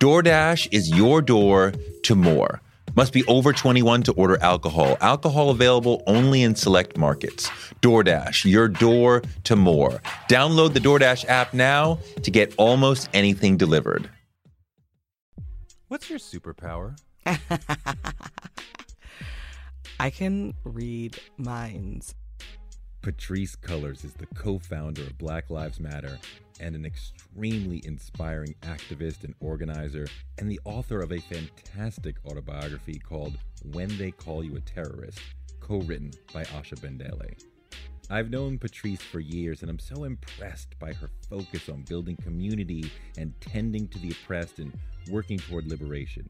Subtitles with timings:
[0.00, 1.72] DoorDash is your door
[2.04, 2.60] to more.
[2.94, 4.96] Must be over 21 to order alcohol.
[5.00, 7.48] Alcohol available only in select markets.
[7.82, 10.00] DoorDash, your door to more.
[10.28, 14.08] Download the DoorDash app now to get almost anything delivered.
[15.88, 16.96] What's your superpower?
[19.98, 22.14] I can read minds.
[23.08, 26.18] Patrisse Cullors is the co founder of Black Lives Matter
[26.60, 30.06] and an extremely inspiring activist and organizer,
[30.36, 33.38] and the author of a fantastic autobiography called
[33.72, 35.20] When They Call You a Terrorist,
[35.58, 37.42] co written by Asha Bandele.
[38.10, 42.92] I've known Patrisse for years, and I'm so impressed by her focus on building community
[43.16, 44.70] and tending to the oppressed and
[45.10, 46.28] working toward liberation.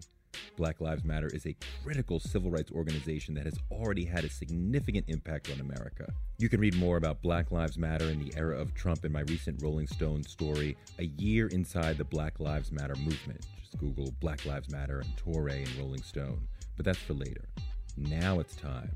[0.57, 5.05] Black Lives Matter is a critical civil rights organization that has already had a significant
[5.09, 6.13] impact on America.
[6.39, 9.21] You can read more about Black Lives Matter in the era of Trump in my
[9.23, 13.47] recent Rolling Stone story, A Year Inside the Black Lives Matter Movement.
[13.61, 16.47] Just Google Black Lives Matter and Touré and Rolling Stone.
[16.77, 17.49] But that's for later.
[17.97, 18.91] Now it's time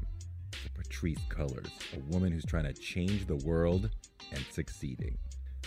[0.50, 3.90] for Patrisse Cullors, a woman who's trying to change the world
[4.30, 5.18] and succeeding.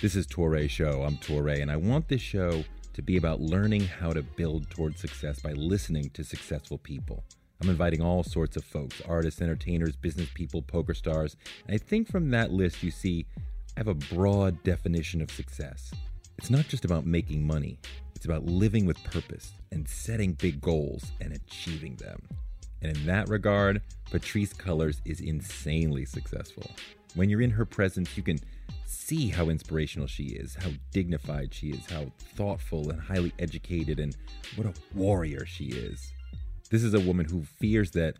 [0.01, 1.03] This is Touré Show.
[1.03, 2.63] I'm Touré, and I want this show
[2.95, 7.25] to be about learning how to build towards success by listening to successful people.
[7.61, 11.35] I'm inviting all sorts of folks artists, entertainers, business people, poker stars.
[11.67, 13.25] And I think from that list, you see,
[13.75, 15.91] I have a broad definition of success.
[16.37, 17.79] It's not just about making money,
[18.15, 22.21] it's about living with purpose and setting big goals and achieving them.
[22.81, 26.71] And in that regard, Patrisse Cullors is insanely successful.
[27.13, 28.39] When you're in her presence, you can
[28.85, 34.15] see how inspirational she is, how dignified she is, how thoughtful and highly educated, and
[34.55, 36.13] what a warrior she is.
[36.69, 38.15] This is a woman who fears that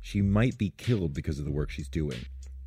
[0.00, 2.18] she might be killed because of the work she's doing,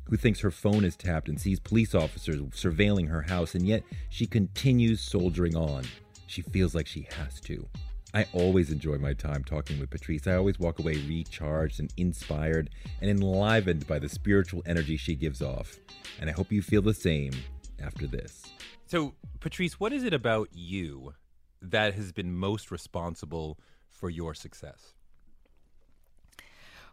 [0.04, 3.82] who thinks her phone is tapped and sees police officers surveilling her house, and yet
[4.08, 5.84] she continues soldiering on.
[6.26, 7.66] She feels like she has to.
[8.12, 10.26] I always enjoy my time talking with Patrisse.
[10.26, 15.40] I always walk away recharged and inspired and enlivened by the spiritual energy she gives
[15.40, 15.78] off.
[16.20, 17.32] And I hope you feel the same
[17.80, 18.42] after this.
[18.86, 21.14] So, Patrisse, what is it about you
[21.62, 24.94] that has been most responsible for your success?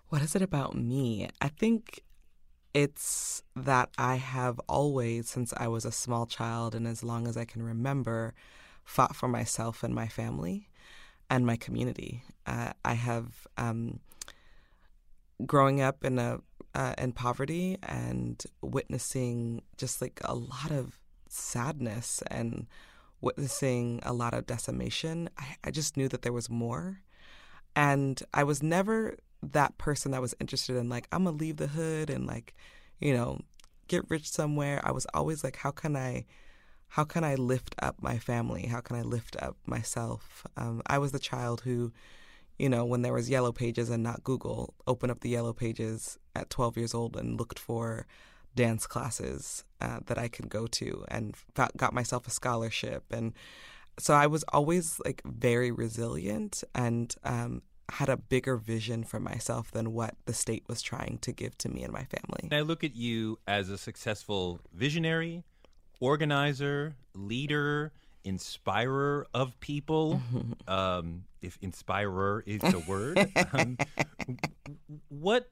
[0.09, 1.29] What is it about me?
[1.41, 2.03] I think
[2.75, 7.35] it's that I have always, since I was a small child and as long as
[7.35, 8.35] I can remember,
[8.83, 10.69] fought for myself and my family
[11.29, 12.23] and my community.
[12.45, 13.99] Uh, I have, um,
[15.45, 16.39] growing up in a
[16.73, 22.67] uh, in poverty and witnessing just like a lot of sadness and
[23.19, 27.01] witnessing a lot of decimation, I, I just knew that there was more.
[27.75, 31.67] And I was never that person that was interested in like, I'm gonna leave the
[31.67, 32.55] hood and like,
[32.99, 33.41] you know,
[33.87, 34.81] get rich somewhere.
[34.83, 36.25] I was always like, how can I
[36.89, 38.67] how can I lift up my family?
[38.67, 40.45] How can I lift up myself?
[40.55, 41.91] Um, I was the child who
[42.57, 46.17] you know, when there was yellow pages and not Google, opened up the yellow pages
[46.35, 48.07] at 12 years old and looked for
[48.55, 53.03] dance classes uh, that I could go to and got myself a scholarship.
[53.11, 53.33] And
[53.99, 59.71] so I was always like very resilient and um, had a bigger vision for myself
[59.71, 62.41] than what the state was trying to give to me and my family.
[62.43, 65.43] And I look at you as a successful visionary,
[65.99, 67.91] organizer, leader,
[68.23, 70.21] inspirer of people.
[70.67, 73.17] Um, if inspirer is the word.
[73.53, 73.77] um,
[75.07, 75.49] what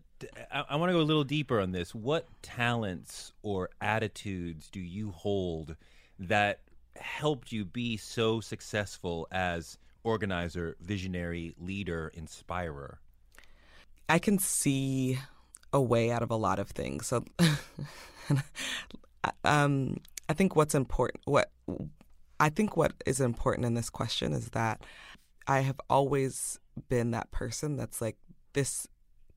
[0.51, 1.95] I, I want to go a little deeper on this.
[1.95, 5.75] What talents or attitudes do you hold
[6.19, 6.59] that
[6.97, 12.99] helped you be so successful as organizer, visionary, leader, inspirer?
[14.07, 15.19] I can see
[15.73, 17.07] a way out of a lot of things.
[17.07, 17.25] So,
[19.43, 21.51] um, I think what's important, what
[22.39, 24.81] I think what is important in this question is that
[25.47, 28.17] I have always been that person that's like,
[28.53, 28.87] this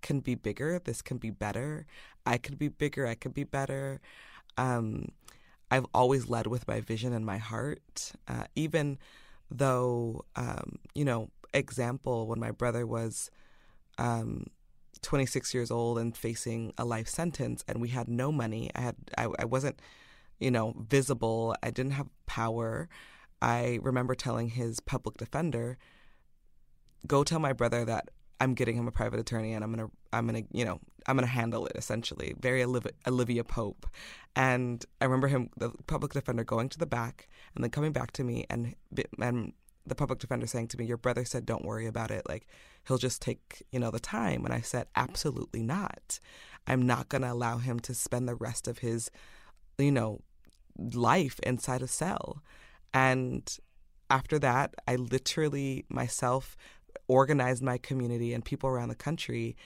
[0.00, 1.86] can be bigger, this can be better.
[2.24, 4.00] I could be bigger, I could be better.
[4.56, 5.08] Um,
[5.70, 8.98] I've always led with my vision and my heart, uh, even
[9.50, 13.30] though, um, you know, example, when my brother was
[13.98, 14.46] um,
[15.02, 18.96] 26 years old and facing a life sentence and we had no money, I had,
[19.16, 19.80] I, I wasn't
[20.40, 21.54] you know, visible.
[21.62, 22.88] I didn't have power.
[23.40, 25.78] I remember telling his public defender,
[27.06, 30.26] "Go tell my brother that I'm getting him a private attorney, and I'm gonna, I'm
[30.26, 33.86] gonna, you know, I'm gonna handle it." Essentially, very Olivia, Olivia Pope.
[34.36, 38.12] And I remember him, the public defender, going to the back and then coming back
[38.12, 38.74] to me, and
[39.20, 39.52] and
[39.86, 42.28] the public defender saying to me, "Your brother said don't worry about it.
[42.28, 42.46] Like
[42.86, 46.20] he'll just take, you know, the time." And I said, "Absolutely not.
[46.66, 49.10] I'm not to allow him to spend the rest of his,
[49.78, 50.20] you know,
[50.78, 52.42] life inside a cell."
[52.94, 53.56] And
[54.10, 56.56] after that, I literally myself
[57.06, 59.56] organized my community and people around the country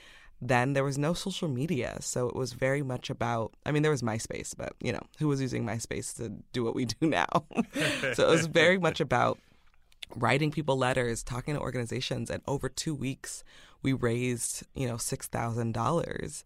[0.42, 1.96] then there was no social media.
[2.00, 5.28] So it was very much about, I mean, there was MySpace, but, you know, who
[5.28, 7.28] was using MySpace to do what we do now?
[8.14, 9.38] so it was very much about
[10.16, 13.44] writing people letters, talking to organizations, and over two weeks
[13.82, 16.44] we raised, you know, six thousand dollars,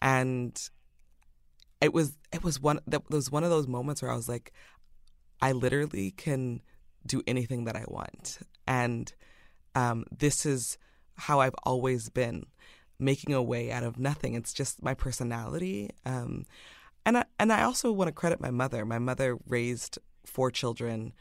[0.00, 0.70] and
[1.80, 4.52] it was it was one that was one of those moments where I was like,
[5.40, 6.60] I literally can
[7.06, 9.12] do anything that I want, and
[9.74, 10.78] um, this is
[11.16, 12.46] how I've always been,
[12.98, 14.34] making a way out of nothing.
[14.34, 15.90] It's just my personality.
[16.04, 16.46] Um,
[17.04, 18.84] and I, and I also want to credit my mother.
[18.84, 21.12] My mother raised four children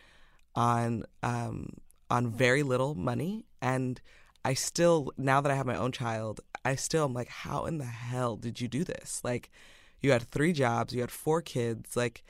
[0.55, 1.69] on um,
[2.09, 4.01] on very little money and
[4.43, 7.77] I still now that I have my own child, I still am like how in
[7.77, 9.21] the hell did you do this?
[9.23, 9.51] Like
[10.01, 12.23] you had three jobs, you had four kids, like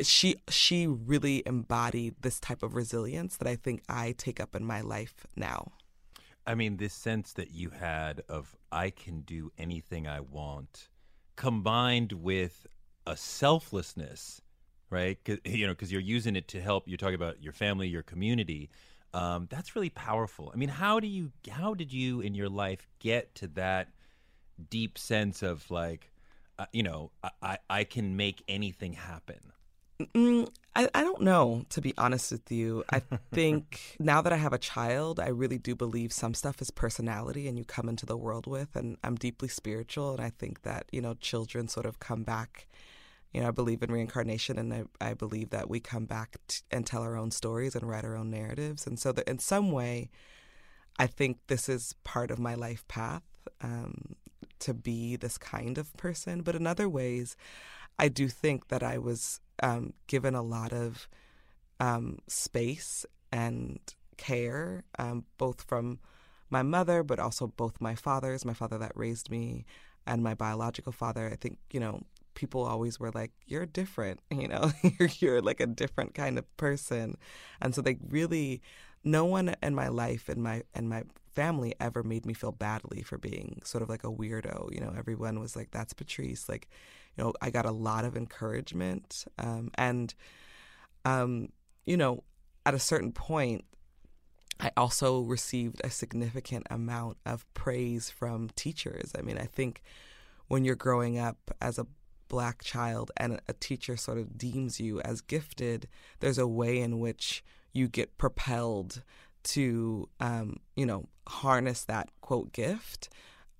[0.00, 4.64] she she really embodied this type of resilience that I think I take up in
[4.64, 5.72] my life now.
[6.46, 10.88] I mean, this sense that you had of I can do anything I want,
[11.36, 12.66] combined with
[13.06, 14.40] a selflessness
[14.92, 15.18] right?
[15.44, 16.86] You know, because you're using it to help.
[16.86, 18.70] You're talking about your family, your community.
[19.14, 20.52] Um, that's really powerful.
[20.54, 23.88] I mean, how do you, how did you in your life get to that
[24.70, 26.11] deep sense of like,
[26.58, 27.10] uh, you know,
[27.42, 29.52] I, I can make anything happen?
[30.00, 32.84] Mm, I, I don't know, to be honest with you.
[32.90, 33.00] I
[33.32, 37.48] think now that I have a child, I really do believe some stuff is personality
[37.48, 38.74] and you come into the world with.
[38.74, 40.12] And I'm deeply spiritual.
[40.12, 42.66] And I think that, you know, children sort of come back
[43.32, 46.60] you know, I believe in reincarnation, and I, I believe that we come back t-
[46.70, 48.86] and tell our own stories and write our own narratives.
[48.86, 50.10] And so, in some way,
[50.98, 53.22] I think this is part of my life path
[53.62, 54.16] um,
[54.62, 56.42] to be this kind of person.
[56.42, 57.36] But in other ways,
[57.98, 61.08] I do think that I was um, given a lot of
[61.80, 63.80] um, space and
[64.16, 65.98] care, um, both from
[66.48, 69.64] my mother, but also both my fathers, my father that raised me,
[70.06, 71.28] and my biological father.
[71.32, 72.02] I think, you know,
[72.34, 76.56] people always were like, "You're different," you know, you're, you're like a different kind of
[76.56, 77.16] person,
[77.60, 78.62] and so they really,
[79.02, 83.02] no one in my life in my in my family ever made me feel badly
[83.02, 84.72] for being sort of like a weirdo.
[84.72, 86.68] You know, everyone was like, "That's Patrisse." Like,
[87.16, 90.14] you know, I got a lot of encouragement, um, and,
[91.04, 91.48] um,
[91.84, 92.22] you know,
[92.64, 93.64] at a certain point,
[94.60, 99.12] I also received a significant amount of praise from teachers.
[99.18, 99.82] I mean, I think
[100.46, 101.86] when you're growing up as a
[102.28, 105.88] black child and a teacher sort of deems you as gifted,
[106.20, 109.02] there's a way in which you get propelled
[109.44, 113.08] to, um, you know, harness that quote gift.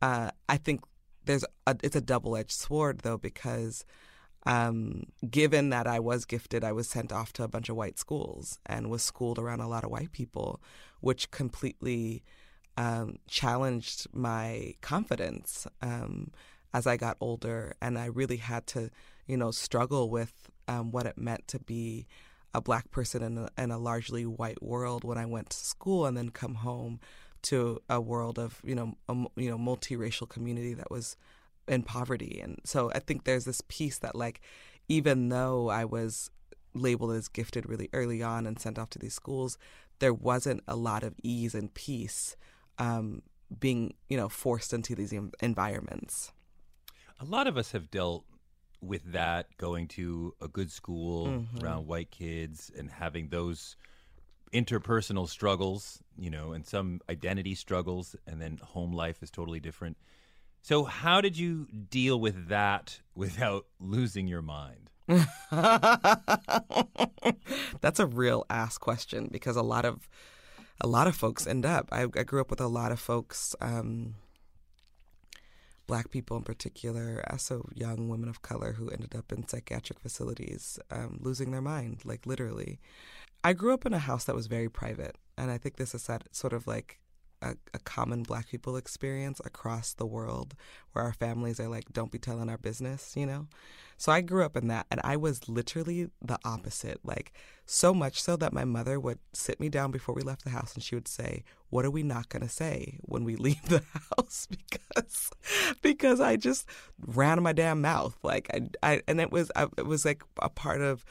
[0.00, 0.82] Uh, I think
[1.24, 3.84] there's a, it's a double edged sword though because
[4.44, 7.98] um, given that I was gifted, I was sent off to a bunch of white
[7.98, 10.60] schools and was schooled around a lot of white people,
[11.00, 12.24] which completely
[12.76, 15.66] um, challenged my confidence.
[15.80, 16.32] Um,
[16.74, 18.90] as I got older, and I really had to,
[19.26, 20.32] you know, struggle with
[20.68, 22.06] um, what it meant to be
[22.54, 26.06] a black person in a, in a largely white world when I went to school,
[26.06, 27.00] and then come home
[27.42, 31.16] to a world of you know a, you know multiracial community that was
[31.68, 34.40] in poverty, and so I think there's this piece that like
[34.88, 36.30] even though I was
[36.74, 39.58] labeled as gifted really early on and sent off to these schools,
[39.98, 42.36] there wasn't a lot of ease and peace
[42.78, 43.22] um,
[43.60, 46.32] being you know forced into these environments.
[47.20, 48.24] A lot of us have dealt
[48.82, 51.64] with that going to a good school mm-hmm.
[51.64, 53.76] around white kids and having those
[54.52, 59.96] interpersonal struggles, you know, and some identity struggles, and then home life is totally different.
[60.60, 64.90] So, how did you deal with that without losing your mind?
[67.80, 70.08] That's a real ass question because a lot of
[70.80, 71.88] a lot of folks end up.
[71.92, 74.14] I, I grew up with a lot of folks um,
[75.86, 80.78] black people in particular, also young women of color who ended up in psychiatric facilities,
[80.90, 82.80] um, losing their mind, like literally.
[83.44, 86.06] I grew up in a house that was very private, and I think this is
[86.06, 87.00] that sort of like
[87.42, 90.54] a, a common black people experience across the world
[90.92, 93.48] where our families are like, don't be telling our business, you know?
[93.96, 96.98] So I grew up in that and I was literally the opposite.
[97.04, 97.32] Like,
[97.66, 100.74] so much so that my mother would sit me down before we left the house
[100.74, 103.82] and she would say, What are we not going to say when we leave the
[104.16, 104.48] house?
[104.50, 105.30] because
[105.82, 106.66] because I just
[107.06, 108.18] ran my damn mouth.
[108.22, 111.04] Like, I, I and it was, I, it was like a part of,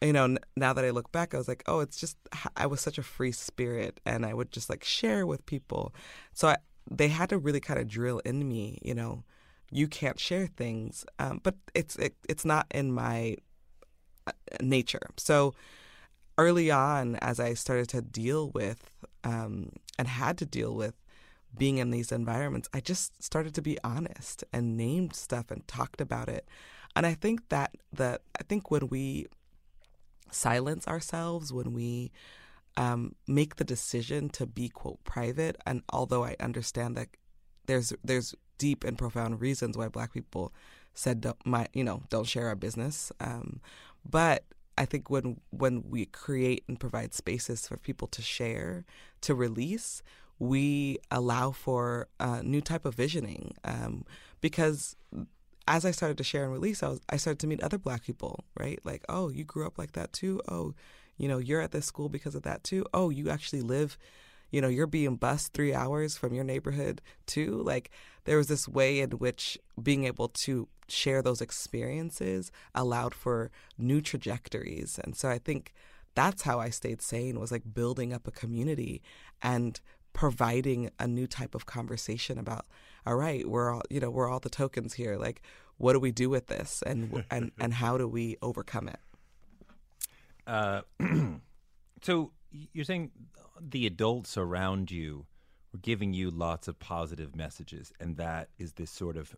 [0.00, 2.16] you know, now that I look back, I was like, oh, it's just,
[2.56, 5.92] I was such a free spirit and I would just like share with people.
[6.34, 6.56] So I,
[6.90, 9.24] they had to really kind of drill in me, you know,
[9.70, 13.36] you can't share things, um, but it's it, it's not in my
[14.26, 15.10] uh, nature.
[15.16, 15.54] So
[16.38, 18.90] early on, as I started to deal with
[19.24, 20.94] um, and had to deal with
[21.56, 26.00] being in these environments, I just started to be honest and named stuff and talked
[26.00, 26.48] about it.
[26.96, 29.26] And I think that that I think when we
[30.30, 32.12] silence ourselves, when we
[32.76, 37.08] um, make the decision to be quote private, and although I understand that
[37.66, 40.52] there's there's deep and profound reasons why Black people
[40.94, 43.12] said don't, my you know don't share our business.
[43.20, 43.60] Um,
[44.08, 44.44] but
[44.76, 48.84] I think when when we create and provide spaces for people to share,
[49.22, 50.02] to release,
[50.38, 53.54] we allow for a new type of visioning.
[53.64, 54.04] Um,
[54.40, 54.96] because
[55.68, 58.02] as I started to share and release, I was I started to meet other Black
[58.02, 58.80] people, right?
[58.84, 60.40] Like, oh, you grew up like that too.
[60.48, 60.74] Oh,
[61.16, 62.84] you know, you're at this school because of that too.
[62.92, 63.96] Oh, you actually live
[64.50, 67.62] you know, you're being bused three hours from your neighborhood too.
[67.62, 67.90] Like
[68.24, 74.00] there was this way in which being able to share those experiences allowed for new
[74.00, 74.98] trajectories.
[75.04, 75.74] And so I think
[76.14, 79.02] that's how I stayed sane was like building up a community
[79.42, 79.78] and
[80.12, 82.66] providing a new type of conversation about
[83.08, 85.42] all right we're all you know we're all the tokens here like
[85.78, 89.00] what do we do with this and and and how do we overcome it
[90.46, 90.80] uh,
[92.02, 93.10] so you're saying
[93.60, 95.26] the adults around you
[95.72, 99.36] were giving you lots of positive messages, and that is this sort of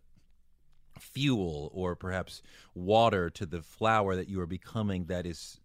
[0.99, 2.41] fuel or perhaps
[2.73, 5.59] water to the flower that you are becoming that is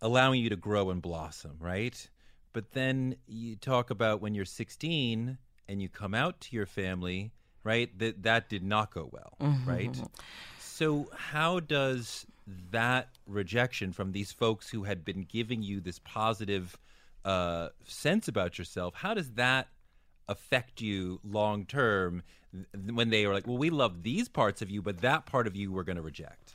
[0.00, 2.08] allowing you to grow and blossom, right?
[2.52, 5.38] But then you talk about when you're 16
[5.68, 7.30] and you come out to your family,
[7.64, 7.96] right?
[7.98, 9.68] That that did not go well, mm-hmm.
[9.68, 9.96] right?
[10.58, 12.26] So how does
[12.70, 16.76] that rejection from these folks who had been giving you this positive
[17.24, 19.68] uh, sense about yourself, how does that
[20.28, 22.22] affect you long term
[22.92, 25.54] when they are like, well, we love these parts of you, but that part of
[25.54, 26.54] you we're going to reject?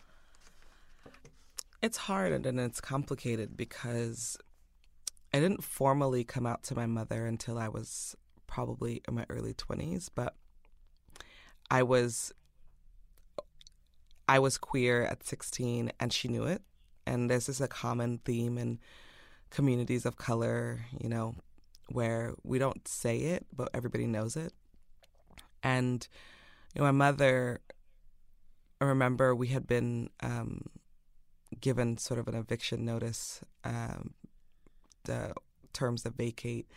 [1.82, 4.38] It's hard and it's complicated because
[5.34, 8.16] I didn't formally come out to my mother until I was
[8.48, 10.36] probably in my early 20s, but
[11.70, 12.34] I was
[14.28, 16.62] I was queer at 16 and she knew it.
[17.06, 18.80] And this is a common theme in
[19.52, 21.36] communities of color, you know,
[21.90, 24.54] where we don't say it, but everybody knows it.
[25.62, 26.08] And
[26.74, 27.62] you know, my mother,
[28.82, 30.66] I remember we had been um,
[31.60, 34.14] given sort of an eviction notice, um,
[35.04, 35.34] the
[35.74, 36.68] terms that vacate.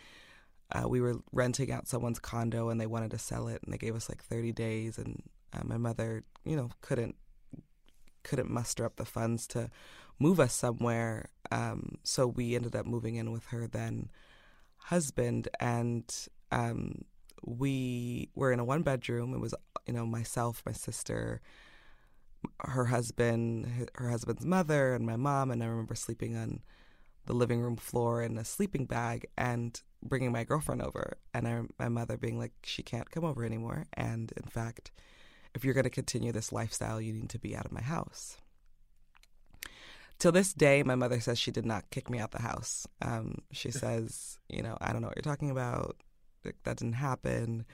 [0.71, 3.77] Uh, we were renting out someone's condo and they wanted to sell it, and they
[3.77, 4.97] gave us like 30 days.
[4.97, 5.23] And
[5.53, 7.15] uh, my mother, you know, couldn't
[8.23, 9.69] couldn't muster up the funds to
[10.19, 11.29] move us somewhere.
[11.51, 14.11] Um, so we ended up moving in with her then
[14.77, 16.03] husband, and
[16.51, 17.05] um,
[17.43, 19.33] we were in a one bedroom.
[19.33, 19.55] It was
[19.87, 21.41] you know myself, my sister,
[22.59, 25.49] her husband, her husband's mother, and my mom.
[25.49, 26.61] And I remember sleeping on
[27.25, 31.61] the living room floor in a sleeping bag and bringing my girlfriend over, and I,
[31.77, 34.91] my mother being like, she can't come over anymore, and in fact.
[35.55, 38.37] If you're going to continue this lifestyle, you need to be out of my house.
[40.19, 42.85] Till this day, my mother says she did not kick me out the house.
[43.01, 45.95] Um, she says, you know, I don't know what you're talking about.
[46.43, 47.65] Like, that didn't happen.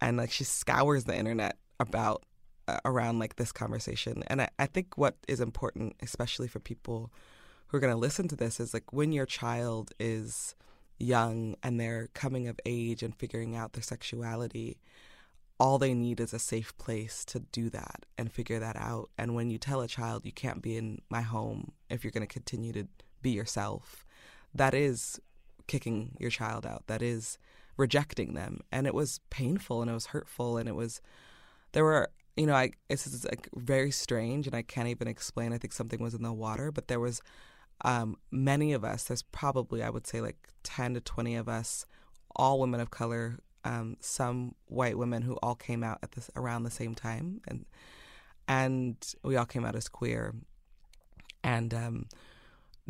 [0.00, 2.24] And like she scours the internet about
[2.66, 4.22] uh, around like this conversation.
[4.26, 7.12] And I, I think what is important, especially for people
[7.68, 10.54] who are going to listen to this, is like when your child is
[10.98, 14.78] young and they're coming of age and figuring out their sexuality,
[15.60, 19.10] all they need is a safe place to do that and figure that out.
[19.18, 22.26] And when you tell a child you can't be in my home if you're going
[22.26, 22.86] to continue to
[23.22, 24.04] be yourself,
[24.54, 25.20] that is
[25.66, 26.84] kicking your child out.
[26.86, 27.38] That is
[27.76, 28.60] rejecting them.
[28.70, 31.00] And it was painful and it was hurtful and it was
[31.72, 35.52] there were you know, I this is like very strange and I can't even explain.
[35.52, 37.20] I think something was in the water, but there was
[37.82, 39.04] um, many of us.
[39.04, 41.86] There's probably I would say like ten to twenty of us,
[42.36, 46.62] all women of color um, some white women who all came out at this around
[46.62, 47.66] the same time, and
[48.46, 50.34] and we all came out as queer.
[51.44, 52.06] And um,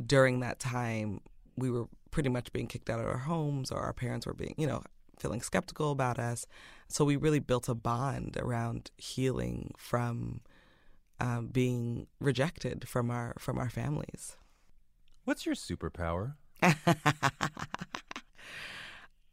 [0.05, 1.21] during that time,
[1.57, 4.55] we were pretty much being kicked out of our homes, or our parents were being,
[4.57, 4.83] you know,
[5.19, 6.47] feeling skeptical about us.
[6.89, 10.41] So we really built a bond around healing from
[11.19, 14.37] um, being rejected from our from our families.
[15.29, 16.37] What's your superpower?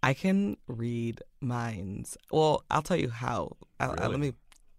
[0.04, 2.18] I can read minds.
[2.34, 3.56] Well, I'll tell you how.
[3.80, 4.34] I'll, I'll- let me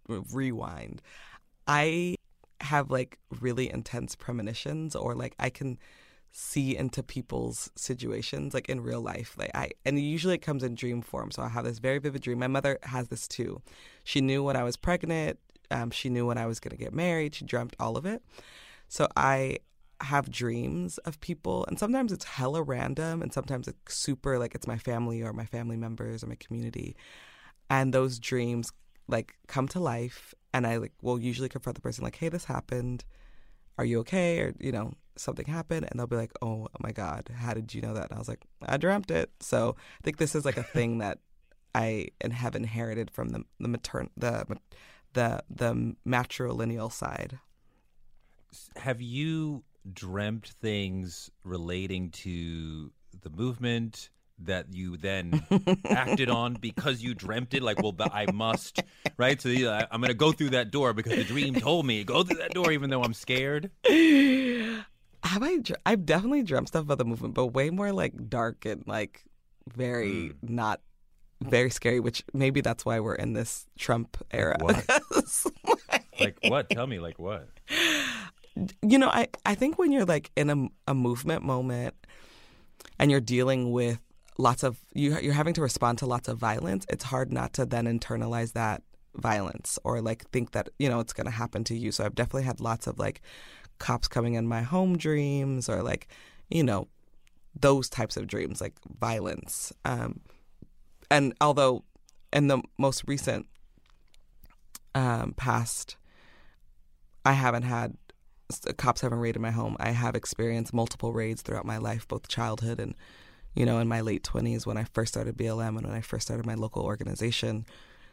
[0.07, 1.01] rewind.
[1.65, 2.17] I
[2.61, 5.79] have like really intense premonitions, or like I can
[6.31, 9.33] see into people's situations, like in real life.
[9.39, 11.31] Like I, and usually it comes in dream form.
[11.31, 12.37] So I have this very vivid dream.
[12.37, 13.63] My mother has this too.
[14.03, 15.39] She knew when I was pregnant.
[15.71, 17.33] Um, she knew when I was going to get married.
[17.33, 18.21] She dreamt all of it.
[18.87, 19.57] So I
[20.01, 24.67] have dreams of people, and sometimes it's hella random, and sometimes it's super like it's
[24.67, 26.95] my family or my family members or my community,
[27.69, 28.71] and those dreams
[29.07, 32.45] like come to life, and I like will usually confront the person like, "Hey, this
[32.45, 33.05] happened.
[33.77, 37.29] Are you okay?" Or you know something happened, and they'll be like, "Oh my god,
[37.35, 40.17] how did you know that?" And I was like, "I dreamt it." So I think
[40.17, 41.19] this is like a thing that
[41.73, 44.57] I and have inherited from the the matern the
[45.13, 47.39] the the matrilineal side.
[48.77, 49.63] Have you
[49.93, 52.91] dreamt things relating to
[53.21, 55.43] the movement that you then
[55.85, 57.63] acted on because you dreamt it?
[57.63, 58.81] Like, well, but I must,
[59.17, 59.41] right?
[59.41, 62.03] So yeah, I- I'm going to go through that door because the dream told me
[62.03, 63.71] go through that door, even though I'm scared.
[65.23, 68.83] Have i i've definitely dreamt stuff about the movement, but way more like dark and
[68.87, 69.23] like
[69.67, 70.55] very hmm.
[70.55, 70.81] not
[71.41, 71.99] very scary.
[71.99, 74.57] Which maybe that's why we're in this Trump era.
[74.59, 74.85] what?
[75.09, 75.47] Because,
[76.19, 76.69] Like what?
[76.69, 77.47] Tell me, like what?
[78.81, 81.95] You know, I I think when you're like in a a movement moment
[82.99, 83.99] and you're dealing with
[84.37, 87.65] lots of you you're having to respond to lots of violence, it's hard not to
[87.65, 88.83] then internalize that
[89.15, 91.91] violence or like think that you know it's going to happen to you.
[91.91, 93.21] So I've definitely had lots of like
[93.79, 96.07] cops coming in my home dreams or like
[96.49, 96.87] you know
[97.59, 99.73] those types of dreams like violence.
[99.85, 100.21] Um,
[101.09, 101.83] and although
[102.33, 103.47] in the most recent
[104.93, 105.97] um, past,
[107.25, 107.95] I haven't had
[108.77, 109.75] cops haven't raided my home.
[109.79, 112.95] I have experienced multiple raids throughout my life, both childhood and,
[113.55, 116.27] you know, in my late 20s when I first started BLM and when I first
[116.27, 117.65] started my local organization.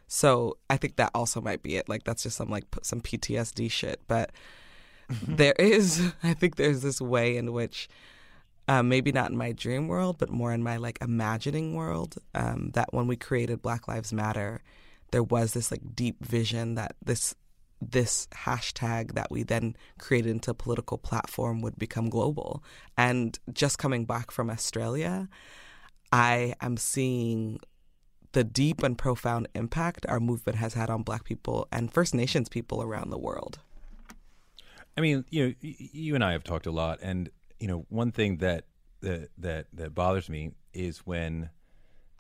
[0.09, 1.89] So I think that also might be it.
[1.89, 4.01] Like that's just some like some PTSD shit.
[4.09, 4.33] But
[5.09, 7.89] there is, I think there's this way in which,
[8.67, 12.71] uh, maybe not in my dream world, but more in my like imagining world, um,
[12.75, 14.63] that when we created Black Lives Matter,
[15.11, 17.35] there was this like deep vision that this
[17.93, 22.63] this hashtag that we then created into a political platform would become global.
[22.97, 25.29] And just coming back from Australia,
[26.13, 27.61] I am seeing
[28.33, 32.49] the deep and profound impact our movement has had on Black people and First Nations
[32.49, 33.61] people around the world.
[34.97, 38.13] I mean, you know, you and I have talked a lot, and you know, one
[38.13, 38.65] thing that
[39.01, 41.51] that that that bothers me is when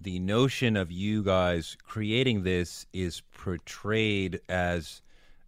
[0.00, 5.03] the notion of you guys creating this is portrayed as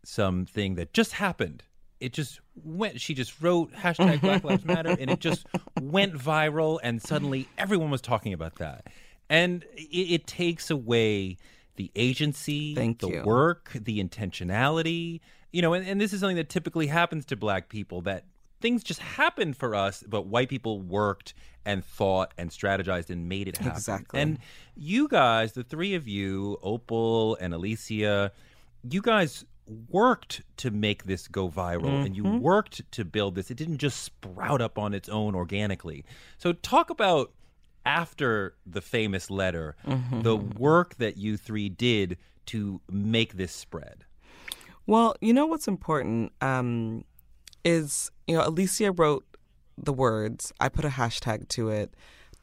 [0.06, 1.62] something that just happened.
[1.98, 3.00] It just went.
[3.00, 5.46] She just wrote hashtag Black Lives Matter, and it just
[5.80, 8.86] went viral, and suddenly everyone was talking about that,
[9.30, 11.38] and it, it takes away
[11.76, 13.22] the agency, Thank the you.
[13.22, 15.20] work, the intentionality.
[15.52, 18.24] You know, and, and this is something that typically happens to black people that
[18.60, 23.48] things just happened for us, but white people worked and thought and strategized and made
[23.48, 23.72] it happen.
[23.72, 24.20] Exactly.
[24.20, 24.38] And
[24.76, 28.32] you guys, the three of you, Opal and Alicia,
[28.88, 29.44] you guys
[29.88, 33.50] worked to make this go viral and you worked to build this.
[33.50, 36.04] It didn't just sprout up on its own organically.
[36.38, 37.32] So talk about
[37.84, 39.76] after the famous letter,
[40.22, 44.04] the work that you three did to make this spread.
[44.86, 47.04] Well, you know what's important um,
[47.64, 49.24] is you know Alicia wrote
[49.76, 50.52] the words.
[50.60, 51.92] I put a hashtag to it.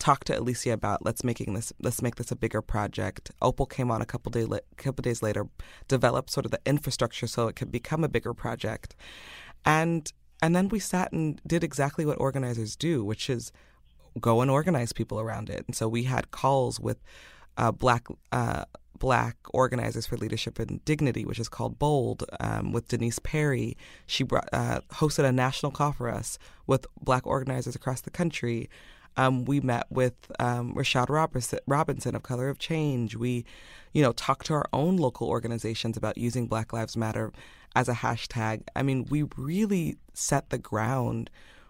[0.03, 3.31] Talked to Alicia about let's making this let's make this a bigger project.
[3.41, 5.47] Opal came on a couple day couple days later,
[5.87, 8.97] developed sort of the infrastructure so it could become a bigger project,
[9.63, 10.11] and
[10.41, 13.53] and then we sat and did exactly what organizers do, which is
[14.19, 15.63] go and organize people around it.
[15.67, 16.99] And so we had calls with
[17.55, 18.65] uh, black uh,
[18.99, 23.77] black organizers for leadership and dignity, which is called Bold, um, with Denise Perry.
[24.05, 26.37] She brought, uh, hosted a national call for us
[26.67, 28.69] with black organizers across the country.
[29.17, 33.15] Um, we met with um, Rashad Robinson, Robinson of Color of Change.
[33.15, 33.45] We,
[33.91, 37.31] you know, talked to our own local organizations about using Black Lives Matter
[37.75, 38.63] as a hashtag.
[38.75, 41.29] I mean, we really set the ground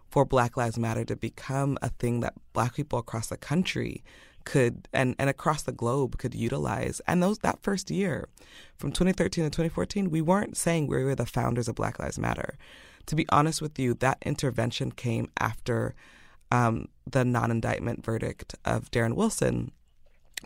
[0.10, 4.04] for Black Lives Matter to become a thing that Black people across the country
[4.46, 7.02] could and, and across the globe could utilize.
[7.08, 8.28] And those that first year,
[8.78, 12.58] from 2013 to 2014, we weren't saying we were the founders of Black Lives Matter.
[13.08, 15.96] To be honest with you, that intervention came after
[16.54, 19.72] um, the non-indictment verdict of Darren Wilson,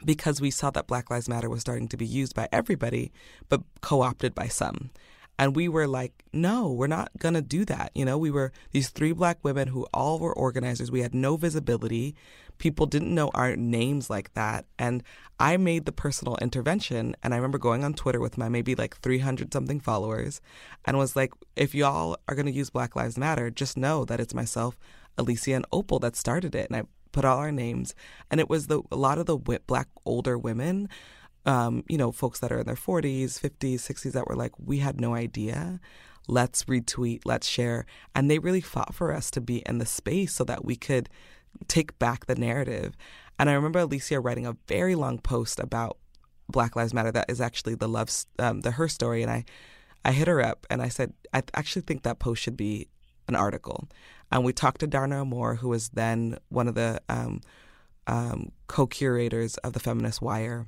[0.06, 3.12] because we saw that Black Lives Matter was starting to be used by everybody,
[3.50, 4.90] but co opted by some.
[5.38, 7.92] And we were like, no, we're not going to do that.
[7.94, 10.90] You know, we were these three black women who all were organizers.
[10.90, 12.16] We had no visibility.
[12.58, 14.66] People didn't know our names like that.
[14.80, 15.04] And
[15.40, 17.16] I made the personal intervention.
[17.22, 20.42] And I remember going on Twitter with my maybe like 300 something followers
[20.86, 24.20] and was like, if y'all are going to use Black Lives Matter, just know that
[24.20, 24.76] it's myself,
[25.18, 26.70] Alicia, and Opal that started it.
[26.70, 27.96] And I put all our names.
[28.30, 30.90] And it was the a lot of the black older women
[31.48, 34.80] um, you know, folks that are in their 40s, 50s, 60s that were like, we
[34.80, 35.80] had no idea.
[36.28, 37.86] Let's retweet, let's share.
[38.14, 41.08] And they really fought for us to be in the space so that we could
[41.70, 42.98] take back the narrative.
[43.40, 45.98] And I remember Alicia writing a very long post about
[46.50, 49.22] Black Lives Matter that is actually the love, um, the her story.
[49.22, 49.46] And I,
[50.04, 52.90] I hit her up and I said, I actually think that post should be
[53.28, 53.88] an article.
[54.32, 57.42] And we talked to Darnell Moore, who was then one of the um,
[58.08, 60.68] um, co-curators of the Feminist Wire.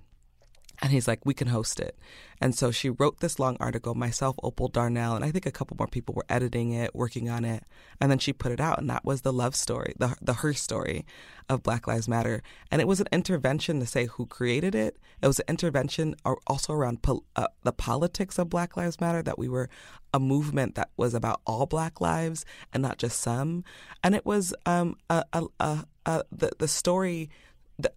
[0.82, 1.98] And he's like, we can host it.
[2.40, 5.76] And so she wrote this long article, myself, Opal Darnell, and I think a couple
[5.78, 7.64] more people were editing it, working on it.
[8.00, 10.54] And then she put it out, and that was the love story, the, the her
[10.54, 11.06] story
[11.50, 12.42] of Black Lives Matter.
[12.72, 14.98] And it was an intervention to say who created it.
[15.22, 16.16] It was an intervention
[16.48, 19.70] also around pol- uh, the politics of Black Lives Matter, that we were
[20.14, 23.66] a movement that was about all Black lives and not just some.
[24.02, 27.30] And it was um, a, a, a, the, the story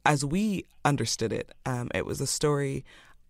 [0.04, 2.84] as we understood it, um, it was a story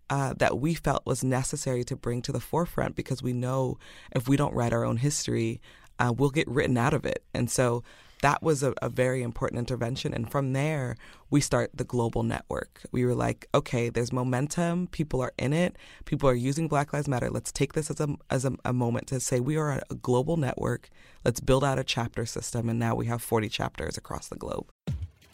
[0.09, 3.77] uh, that we felt was necessary to bring to the forefront because we know
[4.11, 5.61] if we don't write our own history,
[5.99, 7.23] uh, we'll get written out of it.
[7.33, 7.83] And so
[8.21, 10.13] that was a, a, very important intervention.
[10.13, 10.95] And from there,
[11.29, 12.81] we start the global network.
[12.91, 14.87] We were like, okay, there's momentum.
[14.87, 15.75] People are in it.
[16.05, 17.29] People are using Black Lives Matter.
[17.29, 20.37] Let's take this as a as a, a moment to say we are a global
[20.37, 20.89] network.
[21.25, 22.69] Let's build out a chapter system.
[22.69, 24.69] And now we have 40 chapters across the globe.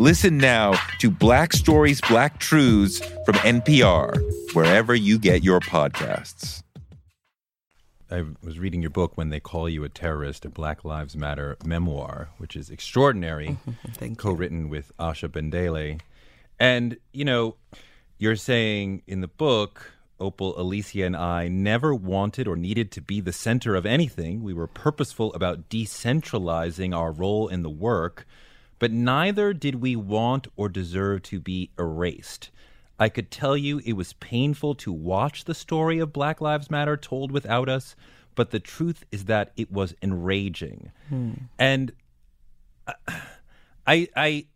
[0.00, 6.62] Listen now to Black Stories, Black Truths from NPR, wherever you get your podcasts.
[8.08, 11.56] I was reading your book when they call you a terrorist, a Black Lives Matter
[11.64, 13.58] memoir, which is extraordinary,
[14.18, 16.00] co-written with Asha Bandele.
[16.60, 17.56] And you know,
[18.18, 23.20] you're saying in the book, Opal, Alicia, and I never wanted or needed to be
[23.20, 24.44] the center of anything.
[24.44, 28.26] We were purposeful about decentralizing our role in the work
[28.78, 32.50] but neither did we want or deserve to be erased.
[32.98, 36.96] I could tell you it was painful to watch the story of Black Lives Matter
[36.96, 37.94] told without us,
[38.34, 40.90] but the truth is that it was enraging.
[41.08, 41.32] Hmm.
[41.58, 41.92] And
[42.86, 42.92] uh,
[43.86, 44.46] I I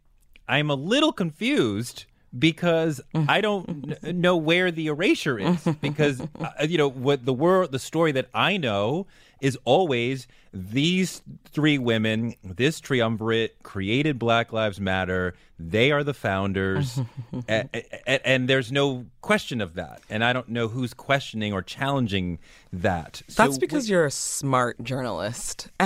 [0.49, 2.05] I'm a little confused
[2.37, 3.27] because mm.
[3.29, 7.73] I don't n- know where the erasure is because uh, you know what the world
[7.73, 9.07] the story that I know
[9.41, 16.99] is always these three women this triumvirate created Black Lives Matter they are the founders
[17.49, 21.53] a- a- a- and there's no question of that and I don't know who's questioning
[21.53, 22.39] or challenging
[22.73, 25.69] that That's So because you're a smart journalist.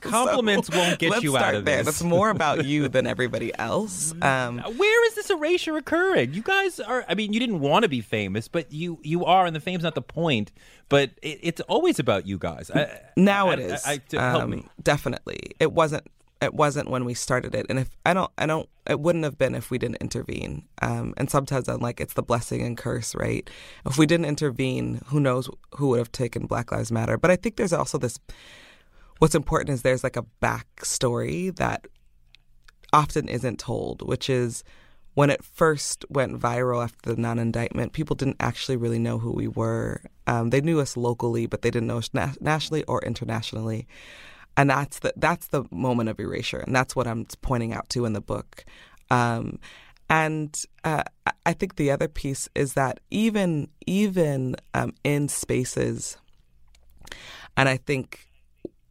[0.00, 1.78] Compliments won't get let's you out of there.
[1.84, 1.96] this.
[1.96, 4.14] It's more about you than everybody else.
[4.22, 6.34] Um, Where is this erasure occurring?
[6.34, 7.04] You guys are.
[7.08, 9.82] I mean, you didn't want to be famous, but you you are, and the fame's
[9.82, 10.52] not the point.
[10.88, 12.70] But it, it's always about you guys.
[12.74, 13.84] I, now I- it is.
[13.86, 14.64] I, I, to help Um, me.
[14.82, 16.06] Definitely, it wasn't.
[16.40, 18.68] It wasn't when we started it, and if I don't, I don't.
[18.86, 20.64] It wouldn't have been if we didn't intervene.
[20.80, 23.48] Um, and sometimes I'm like, it's the blessing and curse, right?
[23.84, 27.18] If we didn't intervene, who knows who would have taken Black Lives Matter?
[27.18, 28.20] But I think there's also this.
[29.18, 31.86] What's important is there's like a backstory that
[32.92, 34.62] often isn't told, which is
[35.18, 39.32] when it first went viral after the non indictment, people didn't actually really know who
[39.32, 40.00] we were.
[40.28, 43.88] Um, they knew us locally, but they didn't know us na- nationally or internationally.
[44.56, 48.04] And that's the that's the moment of erasure, and that's what I'm pointing out to
[48.04, 48.64] in the book.
[49.10, 49.58] Um,
[50.08, 51.02] and uh,
[51.44, 56.16] I- think the other piece is that even even um, in spaces,
[57.56, 58.27] and I think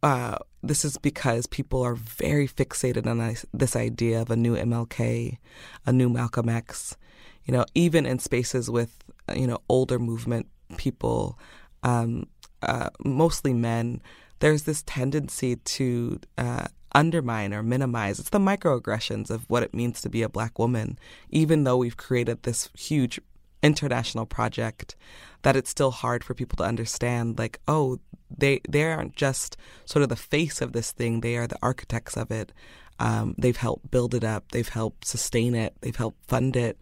[0.02, 5.38] uh, this is because people are very fixated on this, idea of a new MLK,
[5.86, 6.96] a new Malcolm X.
[7.44, 11.38] You know, even in spaces with you know older movement people,
[11.82, 12.26] um,
[12.62, 14.02] uh, mostly men,
[14.40, 18.18] there's this tendency to uh, undermine or minimize.
[18.18, 20.98] It's the microaggressions of what it means to be a black woman,
[21.30, 23.20] even though we've created this huge
[23.62, 24.94] international project
[25.42, 27.98] that it's still hard for people to understand like oh
[28.36, 32.16] they they aren't just sort of the face of this thing they are the architects
[32.16, 32.52] of it
[33.00, 36.78] um, they've helped build it up they've helped sustain it they've helped fund it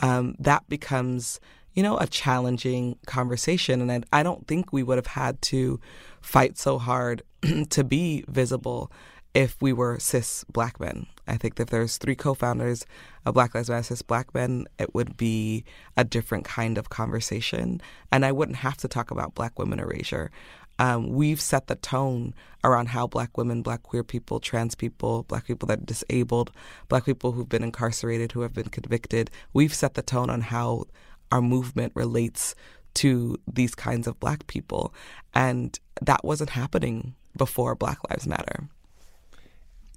[0.00, 1.40] um, that becomes
[1.74, 5.80] you know a challenging conversation and I, I don't think we would have had to
[6.20, 7.22] fight so hard
[7.70, 8.90] to be visible
[9.34, 11.06] if we were cis black men.
[11.26, 12.84] I think that if there's three co-founders
[13.24, 15.64] of Black Lives Matter cis black men, it would be
[15.96, 20.30] a different kind of conversation, and I wouldn't have to talk about black women erasure.
[20.80, 22.32] Um, we've set the tone
[22.64, 26.50] around how black women, black queer people, trans people, black people that are disabled,
[26.88, 30.84] black people who've been incarcerated, who have been convicted, we've set the tone on how
[31.30, 32.54] our movement relates
[32.94, 34.94] to these kinds of black people.
[35.34, 38.66] And that wasn't happening before Black Lives Matter.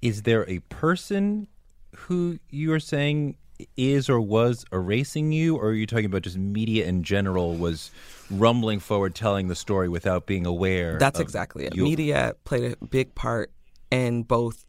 [0.02, 1.48] Is there a person
[1.96, 3.36] who you are saying
[3.76, 7.90] is or was erasing you, or are you talking about just media in general was
[8.30, 10.98] rumbling forward, telling the story without being aware?
[10.98, 11.74] That's exactly it.
[11.74, 11.84] you?
[11.84, 13.50] Media played a big part
[13.90, 14.64] in both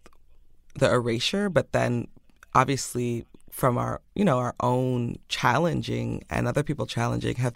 [0.77, 2.07] the erasure, but then
[2.53, 7.55] obviously from our, you know, our own challenging and other people challenging have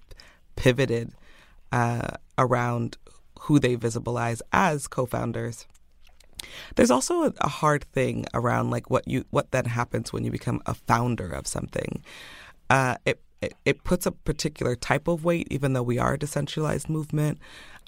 [0.56, 1.12] pivoted
[1.72, 2.98] uh, around
[3.42, 5.68] who they visibilize as co-founders.
[6.76, 10.62] There's also a, hard thing around like what you what then happens when you become
[10.66, 12.04] a founder of something.
[12.70, 16.20] Uh, it, it it puts a particular type of weight, even though we are a
[16.20, 17.40] decentralized movement.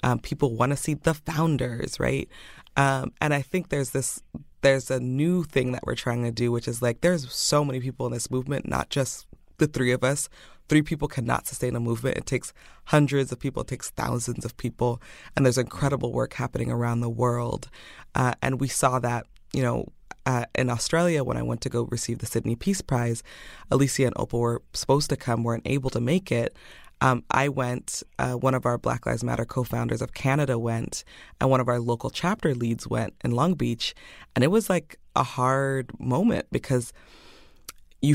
[0.02, 2.28] Um, people want to see the founders, right?
[2.76, 4.22] Um, and I think there's this
[4.62, 7.80] there's a new thing that we're trying to do, which is like there's so many
[7.80, 9.26] people in this movement, not just
[9.58, 10.28] the three of us.
[10.68, 12.16] Three people cannot sustain a movement.
[12.16, 12.52] It takes
[12.86, 15.00] hundreds of people, it takes thousands of people.
[15.36, 17.68] And there's incredible work happening around the world.
[18.14, 19.88] Uh, and we saw that, you know,
[20.26, 23.22] uh, in Australia when I went to go receive the Sydney Peace Prize.
[23.70, 26.56] Alicia and Opal were supposed to come, weren't able to make it.
[27.00, 31.02] Um, I went, uh, one of our Black Lives Matter co founders of Canada went,
[31.40, 33.92] and one of our local chapter leads went in Long Beach.
[34.36, 36.92] And it was like a hard moment because
[38.00, 38.14] you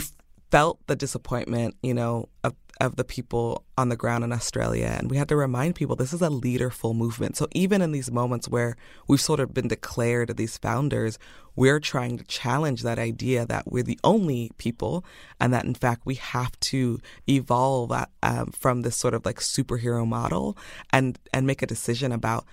[0.52, 4.96] felt the disappointment, you know, of of the people on the ground in Australia.
[4.98, 7.36] And we had to remind people this is a leaderful movement.
[7.36, 8.76] So even in these moments where
[9.08, 11.18] we've sort of been declared these founders,
[11.56, 15.04] we're trying to challenge that idea that we're the only people
[15.40, 19.40] and that in fact we have to evolve uh, um, from this sort of like
[19.40, 20.56] superhero model
[20.94, 22.46] and and make a decision about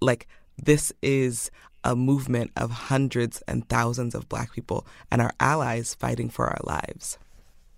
[0.00, 0.26] like
[0.62, 1.50] this is
[1.82, 6.60] a movement of hundreds and thousands of black people and our allies fighting for our
[6.64, 7.18] lives.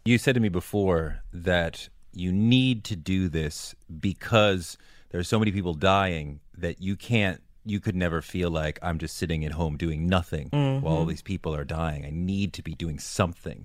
[0.07, 4.77] You said to me before that you need to do this because
[5.09, 9.17] there's so many people dying that you can't you could never feel like I'm just
[9.17, 10.51] sitting at home doing nothing
[10.83, 12.05] while all these people are dying.
[12.05, 13.65] I need to be doing something.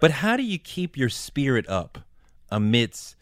[0.00, 1.98] But how do you keep your spirit up
[2.50, 3.14] amidst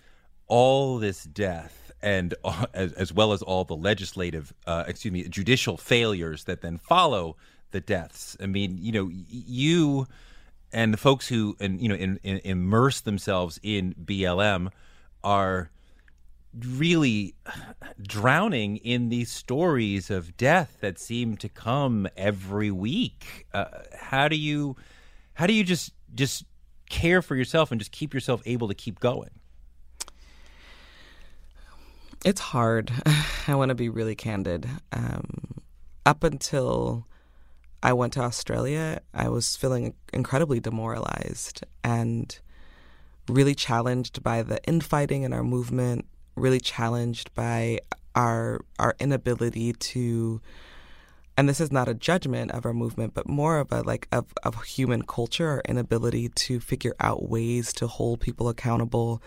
[0.47, 5.29] all this death and uh, as, as well as all the legislative, uh, excuse me,
[5.29, 7.37] judicial failures that then follow
[7.73, 8.39] the deaths.
[8.41, 10.07] I mean, you know, you
[10.73, 14.71] and the folks who and you know in, in, immerse themselves in BLM
[15.23, 15.71] are
[16.59, 17.35] really
[18.01, 23.47] drowning in these stories of death that seem to come every week.
[23.55, 23.65] Uh,
[23.97, 24.77] how do you
[25.35, 26.45] how do you just just
[26.91, 29.31] care for yourself and just keep yourself able to keep going?
[32.25, 32.93] It's hard.
[33.47, 34.69] I want to be really candid.
[34.93, 35.63] Um,
[36.05, 37.07] up until
[37.83, 42.39] I went to Australia, I was feeling incredibly demoralized and
[43.29, 47.81] really challenged by the infighting in our movement, really challenged by
[48.15, 50.41] our our inability to
[51.37, 54.27] and this is not a judgment of our movement, but more of a like of,
[54.43, 59.23] of human culture, our inability to figure out ways to hold people accountable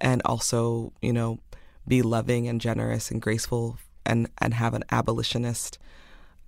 [0.00, 1.38] and also, you know,
[1.86, 5.78] be loving and generous and graceful and, and have an abolitionist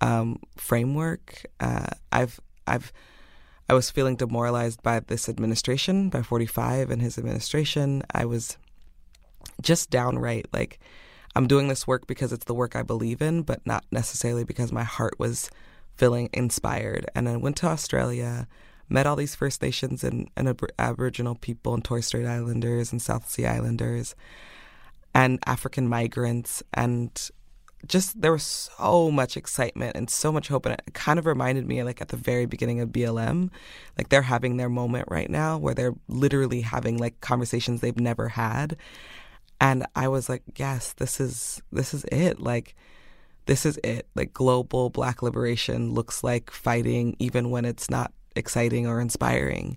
[0.03, 1.47] um, framework.
[1.61, 2.93] Uh, I've I've
[3.69, 8.03] I was feeling demoralized by this administration, by 45 and his administration.
[8.13, 8.59] I was
[9.63, 10.79] just downright like
[11.35, 14.73] I'm doing this work because it's the work I believe in, but not necessarily because
[14.73, 15.51] my heart was
[15.97, 17.07] feeling inspired.
[17.15, 18.47] And I went to Australia,
[18.89, 23.01] met all these First Nations and, and Ab- Aboriginal people and Torres Strait Islanders and
[23.01, 24.15] South Sea Islanders
[25.15, 27.31] and African migrants and
[27.87, 31.67] just there was so much excitement and so much hope and it kind of reminded
[31.67, 33.51] me like at the very beginning of BLM
[33.99, 38.29] like they're having their moment right now where they're literally having like conversations they've never
[38.29, 38.77] had.
[39.61, 42.75] And I was like yes this is this is it like
[43.47, 44.07] this is it.
[44.15, 49.77] Like global black liberation looks like fighting even when it's not exciting or inspiring.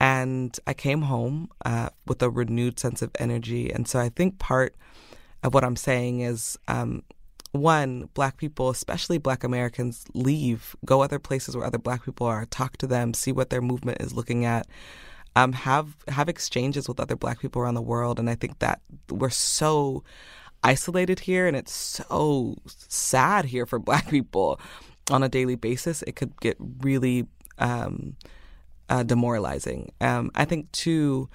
[0.00, 3.72] And I came home uh, with a renewed sense of energy.
[3.72, 4.76] And so I think part
[5.42, 7.02] of what I'm saying is um,
[7.60, 12.44] one, black people, especially black Americans, leave, go other places where other black people are,
[12.46, 14.66] talk to them, see what their movement is looking at.
[15.36, 18.80] Um, have have exchanges with other black people around the world and I think that
[19.08, 20.02] we're so
[20.64, 24.58] isolated here and it's so sad here for black people
[25.10, 27.26] on a daily basis it could get really
[27.58, 28.16] um,
[28.88, 31.28] uh, demoralizing um, I think too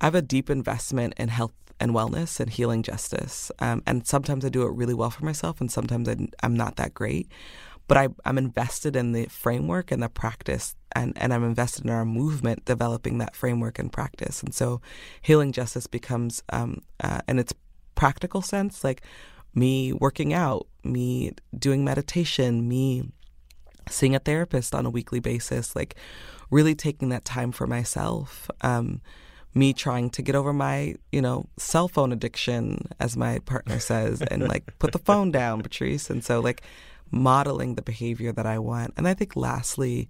[0.00, 3.50] I have a deep investment in health and wellness and healing justice.
[3.58, 6.76] Um, and sometimes I do it really well for myself, and sometimes I, am not
[6.76, 7.28] that great.
[7.88, 11.90] But I, I'm invested in the framework and the practice, and, and I'm invested in
[11.90, 14.42] our movement developing that framework and practice.
[14.42, 14.80] And so,
[15.22, 17.52] healing justice becomes, um, uh, in its
[17.96, 19.02] practical sense, like
[19.54, 23.10] me working out, me doing meditation, me
[23.88, 25.96] seeing a therapist on a weekly basis, like
[26.50, 28.48] really taking that time for myself.
[28.60, 29.00] Um,
[29.54, 34.22] me trying to get over my, you know, cell phone addiction, as my partner says,
[34.22, 36.10] and like put the phone down, Patrisse.
[36.10, 36.62] And so, like,
[37.10, 38.94] modeling the behavior that I want.
[38.96, 40.08] And I think, lastly,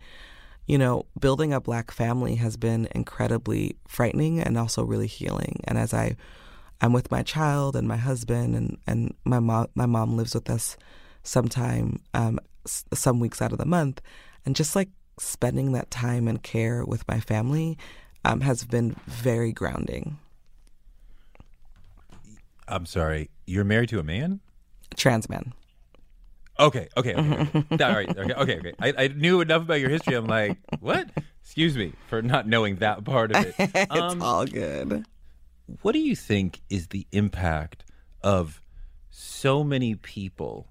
[0.66, 5.60] you know, building a black family has been incredibly frightening and also really healing.
[5.64, 6.16] And as I,
[6.80, 10.50] I'm with my child and my husband, and and my mom, my mom lives with
[10.50, 10.76] us
[11.22, 14.00] sometime, um, some weeks out of the month,
[14.44, 17.76] and just like spending that time and care with my family
[18.24, 20.18] um, has been very grounding.
[22.68, 24.40] I'm sorry, you're married to a man?
[24.96, 25.52] Trans man.
[26.58, 27.64] Okay, okay, okay.
[27.84, 28.72] All right, okay, okay, okay.
[28.78, 30.14] I, I knew enough about your history.
[30.14, 31.08] I'm like, what?
[31.42, 33.54] Excuse me for not knowing that part of it.
[33.58, 35.06] it's um, all good.
[35.82, 37.84] What do you think is the impact
[38.22, 38.60] of
[39.10, 40.68] so many people,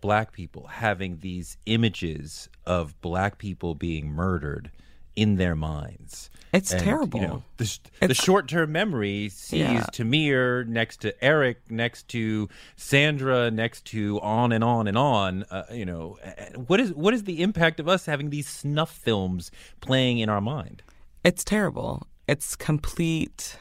[0.00, 4.70] black people, having these images of black people being murdered
[5.18, 6.30] in their minds?
[6.52, 7.20] It's and, terrible.
[7.20, 9.84] You know, the, the short-term memory sees yeah.
[9.92, 15.44] Tamir next to Eric, next to Sandra, next to on and on and on.
[15.50, 16.18] Uh, you know,
[16.66, 19.50] what is what is the impact of us having these snuff films
[19.80, 20.82] playing in our mind?
[21.24, 22.06] It's terrible.
[22.26, 23.58] It's complete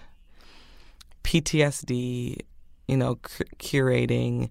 [1.24, 2.38] PTSD.
[2.88, 3.16] You know,
[3.60, 4.50] curating.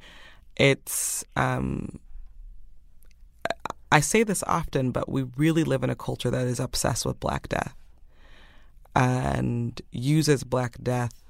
[0.56, 2.00] It's um,
[3.90, 7.20] I say this often, but we really live in a culture that is obsessed with
[7.20, 7.74] Black Death
[8.94, 11.22] and uses Black Death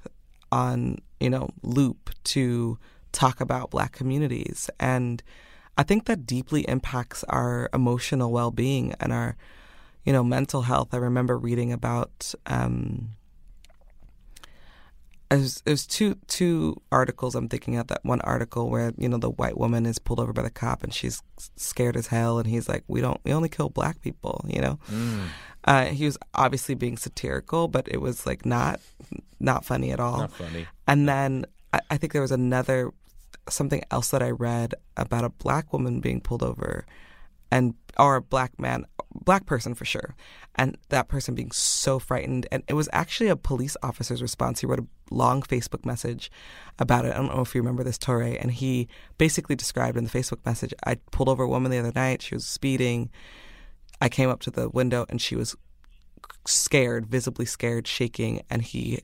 [0.50, 2.78] on, you know, loop to
[3.12, 4.70] talk about Black communities.
[4.80, 5.22] And
[5.76, 9.36] I think that deeply impacts our emotional well being and our,
[10.04, 10.94] you know, mental health.
[10.94, 13.10] I remember reading about um,
[15.30, 17.88] there's, there's two two articles I'm thinking of.
[17.88, 20.82] That one article where you know the white woman is pulled over by the cop
[20.82, 21.22] and she's
[21.56, 24.78] scared as hell, and he's like, "We don't, we only kill black people," you know.
[24.90, 25.24] Mm.
[25.64, 28.80] Uh, he was obviously being satirical, but it was like not
[29.40, 30.18] not funny at all.
[30.18, 30.66] Not funny.
[30.86, 32.92] And then I, I think there was another
[33.48, 36.86] something else that I read about a black woman being pulled over
[37.50, 40.14] and or a black man black person for sure
[40.56, 44.66] and that person being so frightened and it was actually a police officer's response he
[44.66, 46.30] wrote a long facebook message
[46.78, 47.12] about it.
[47.12, 48.88] I don't know if you remember this Touré and he
[49.18, 52.22] basically described in the facebook message i pulled over a woman the other night.
[52.22, 53.10] She was speeding.
[54.00, 55.56] I came up to the window and she was
[56.46, 58.42] scared visibly scared shaking.
[58.50, 59.00] And he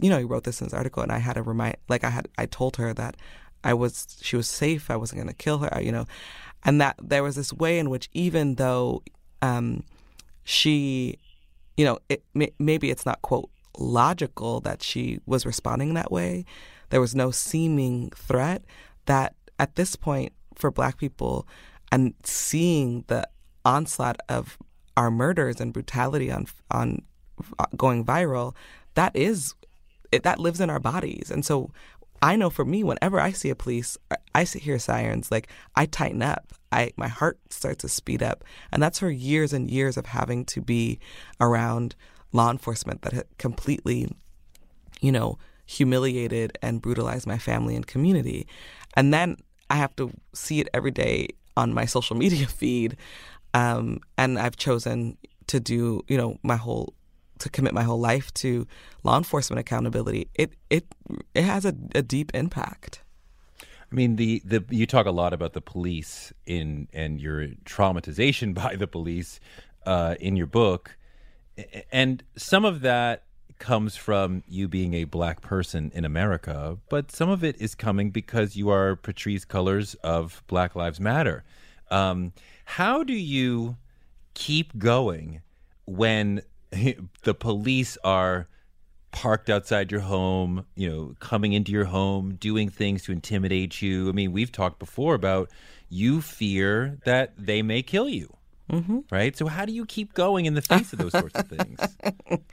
[0.00, 2.08] you know he wrote this in his article and i had to remind like i
[2.08, 3.14] had i told her that
[3.62, 6.06] i was she was safe i wasn't going to kill her you know.
[6.64, 9.02] And that there was this way in which even though
[9.42, 9.84] um,
[10.42, 11.18] she
[11.76, 12.24] you know it,
[12.58, 16.44] maybe it's not quote logical that she was responding that way.
[16.90, 18.64] There was no seeming threat
[19.06, 21.46] that at this point for black people
[21.92, 23.28] and seeing the
[23.64, 24.58] onslaught of
[24.96, 27.02] our murders and brutality on on
[27.58, 28.54] uh, going viral
[28.94, 29.54] that is
[30.10, 31.30] it, that lives in our bodies.
[31.30, 31.70] And so
[32.22, 33.98] I know for me, whenever I see a police,
[34.34, 36.52] I hear sirens, like I tighten up.
[36.72, 40.44] I my heart starts to speed up, and that's for years and years of having
[40.46, 40.98] to be
[41.40, 41.94] around
[42.36, 44.08] law enforcement that had completely,
[45.00, 48.46] you know, humiliated and brutalized my family and community,
[48.94, 49.36] and then
[49.68, 52.96] I have to see it every day on my social media feed,
[53.54, 55.18] um, and I've chosen
[55.48, 56.94] to do, you know, my whole
[57.38, 58.66] to commit my whole life to
[59.02, 60.86] law enforcement accountability, it it
[61.34, 63.02] it has a, a deep impact.
[63.60, 68.54] I mean, the, the you talk a lot about the police in and your traumatization
[68.62, 69.40] by the police
[69.84, 70.96] uh, in your book,
[71.92, 73.24] and some of that
[73.58, 78.10] comes from you being a black person in America, but some of it is coming
[78.10, 81.44] because you are Patrisse Cullors of Black Lives Matter.
[81.90, 82.32] Um,
[82.64, 83.76] how do you
[84.34, 85.40] keep going
[85.86, 86.42] when
[87.22, 88.48] the police are
[89.16, 94.10] parked outside your home, you know, coming into your home, doing things to intimidate you.
[94.10, 95.50] I mean, we've talked before about
[95.88, 98.35] you fear that they may kill you.
[98.70, 99.00] Mm-hmm.
[99.10, 99.36] Right?
[99.36, 101.78] So, how do you keep going in the face of those sorts of things?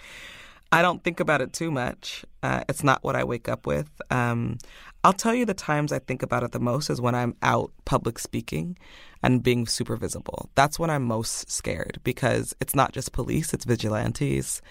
[0.71, 2.25] I don't think about it too much.
[2.41, 3.89] Uh, it's not what I wake up with.
[4.09, 4.57] Um,
[5.03, 7.71] I'll tell you the times I think about it the most is when I'm out
[7.85, 8.77] public speaking
[9.21, 10.49] and being super visible.
[10.55, 14.61] That's when I'm most scared because it's not just police, it's vigilantes.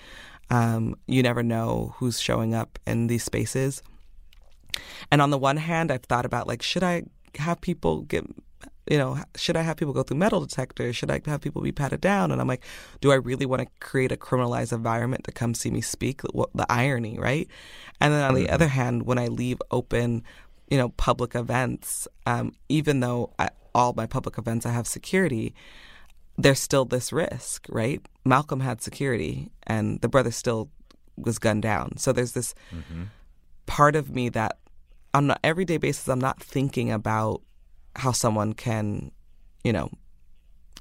[0.50, 3.82] Um, you never know who's showing up in these spaces.
[5.10, 7.04] And on the one hand, I've thought about like, should I
[7.36, 8.24] have people get
[8.88, 10.96] you know, should I have people go through metal detectors?
[10.96, 12.32] Should I have people be patted down?
[12.32, 12.64] And I'm like,
[13.00, 16.22] do I really want to create a criminalized environment to come see me speak?
[16.22, 17.48] The irony, right?
[18.00, 18.54] And then on the mm-hmm.
[18.54, 20.24] other hand, when I leave open,
[20.68, 25.54] you know, public events, um, even though I, all my public events I have security,
[26.36, 28.00] there's still this risk, right?
[28.24, 30.70] Malcolm had security, and the brother still
[31.16, 31.98] was gunned down.
[31.98, 33.04] So there's this mm-hmm.
[33.66, 34.58] part of me that
[35.14, 37.42] on an everyday basis, I'm not thinking about
[37.96, 39.10] how someone can,
[39.64, 39.90] you know,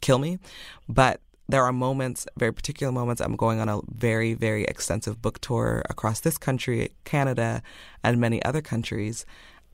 [0.01, 0.39] kill me.
[0.88, 3.22] But there are moments, very particular moments.
[3.22, 7.62] I'm going on a very, very extensive book tour across this country, Canada,
[8.03, 9.26] and many other countries.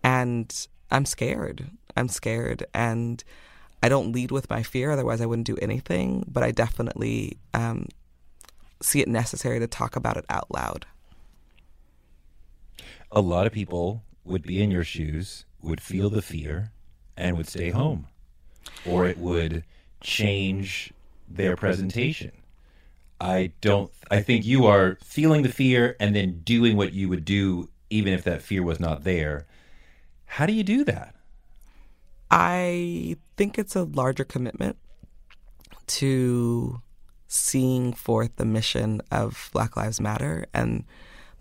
[0.03, 1.69] And I'm scared.
[1.95, 2.65] I'm scared.
[2.73, 3.23] And
[3.83, 6.25] I don't lead with my fear, otherwise, I wouldn't do anything.
[6.27, 7.87] But I definitely um,
[8.81, 10.85] see it necessary to talk about it out loud.
[13.11, 16.71] A lot of people would be in your shoes, would feel the fear,
[17.17, 18.07] and would stay home,
[18.85, 19.63] or it would
[20.01, 20.93] change
[21.27, 22.31] their presentation.
[23.19, 23.91] I don't.
[24.11, 28.13] I think you are feeling the fear and then doing what you would do even
[28.13, 29.45] if that fear was not there.
[30.25, 31.15] How do you do that?
[32.29, 34.77] I think it's a larger commitment
[35.87, 36.81] to
[37.27, 40.83] seeing forth the mission of Black Lives Matter and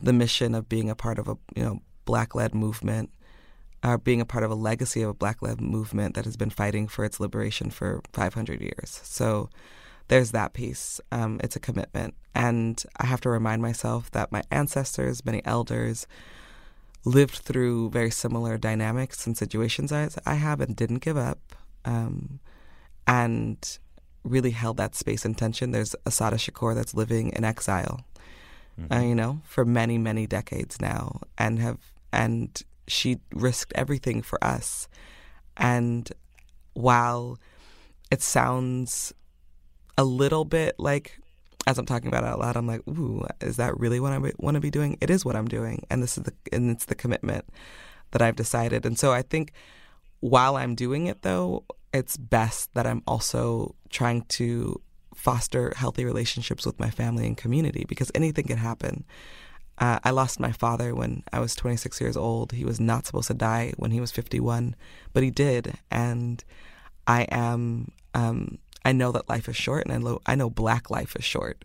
[0.01, 3.11] the mission of being a part of a you know black led movement
[3.83, 6.51] uh, being a part of a legacy of a Black led movement that has been
[6.51, 9.01] fighting for its liberation for 500 years.
[9.05, 9.49] So
[10.09, 11.01] there's that piece.
[11.13, 12.15] Um, it's a commitment.
[12.35, 16.07] And I have to remind myself that my ancestors, many elders,
[17.05, 21.39] lived through very similar dynamics and situations as I have and didn't give up
[21.85, 22.41] um,
[23.07, 23.79] and
[24.25, 25.71] really held that space and tension.
[25.71, 28.05] There's Assata Shakur that's living in exile,
[28.79, 28.93] mm-hmm.
[28.93, 31.79] uh, you know, for many, many decades now and have
[32.13, 34.89] and she risked everything for us.
[35.57, 36.11] And
[36.75, 37.39] while
[38.11, 39.13] it sounds
[39.99, 41.19] a little bit like,
[41.67, 44.19] as I'm talking about it out loud, I'm like, ooh, is that really what I
[44.39, 44.99] want to be doing?
[45.01, 47.45] It is what I'm doing, and this is the and it's the commitment
[48.13, 48.87] that I've decided.
[48.87, 49.53] And so I think
[50.21, 54.81] while I'm doing it, though, it's best that I'm also trying to
[55.15, 59.05] foster healthy relationships with my family and community because anything can happen.
[59.79, 62.53] Uh, I lost my father when I was 26 years old.
[62.53, 64.75] He was not supposed to die when he was 51,
[65.13, 65.75] but he did.
[65.91, 66.43] And
[67.07, 70.91] I am, um, I know that life is short, and I know, I know black
[70.91, 71.65] life is short.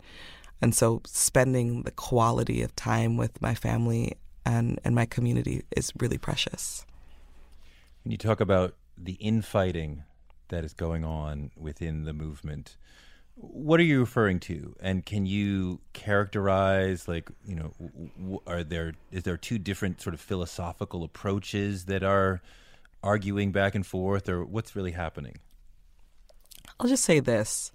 [0.62, 5.91] And so spending the quality of time with my family and, and my community is
[5.99, 6.86] really precious.
[8.03, 10.03] When you talk about the infighting
[10.49, 12.78] that is going on within the movement,
[13.42, 14.76] what are you referring to?
[14.80, 20.22] And can you characterize, like, you know, are there is there two different sort of
[20.22, 22.42] philosophical approaches that are
[23.04, 25.38] arguing back and forth, or what's really happening?
[26.80, 27.72] I'll just say this: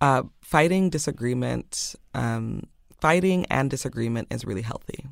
[0.00, 2.62] uh, fighting disagreement, um,
[3.00, 5.06] fighting and disagreement is really healthy.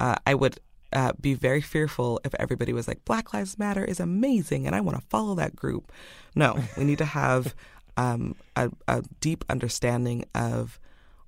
[0.00, 0.58] Uh, I would
[0.92, 4.80] uh, be very fearful if everybody was like, Black Lives Matter is amazing and I
[4.80, 5.92] want to follow that group.
[6.34, 7.54] No, we need to have
[7.98, 10.78] um, a, a, deep understanding of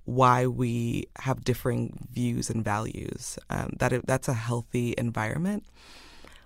[0.05, 3.39] why we have differing views and values.
[3.51, 5.65] Um, that that's a healthy environment.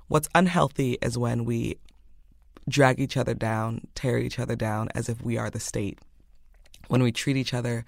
[0.08, 1.76] What's unhealthy is when we
[2.68, 5.98] drag each other down, tear each other down as if we are the state.
[6.88, 7.84] When we treat each other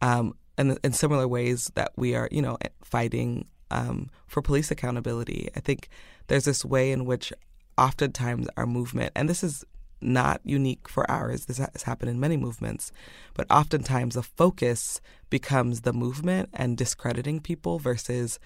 [0.00, 5.50] um, in, in similar ways that we are, you know, fighting um, for police accountability.
[5.54, 5.88] I think
[6.28, 7.32] there's this way in which
[7.76, 9.64] oftentimes our movement, and this is
[10.00, 12.92] not unique for ours, this has happened in many movements,
[13.34, 18.38] but oftentimes the focus becomes the movement and discrediting people versus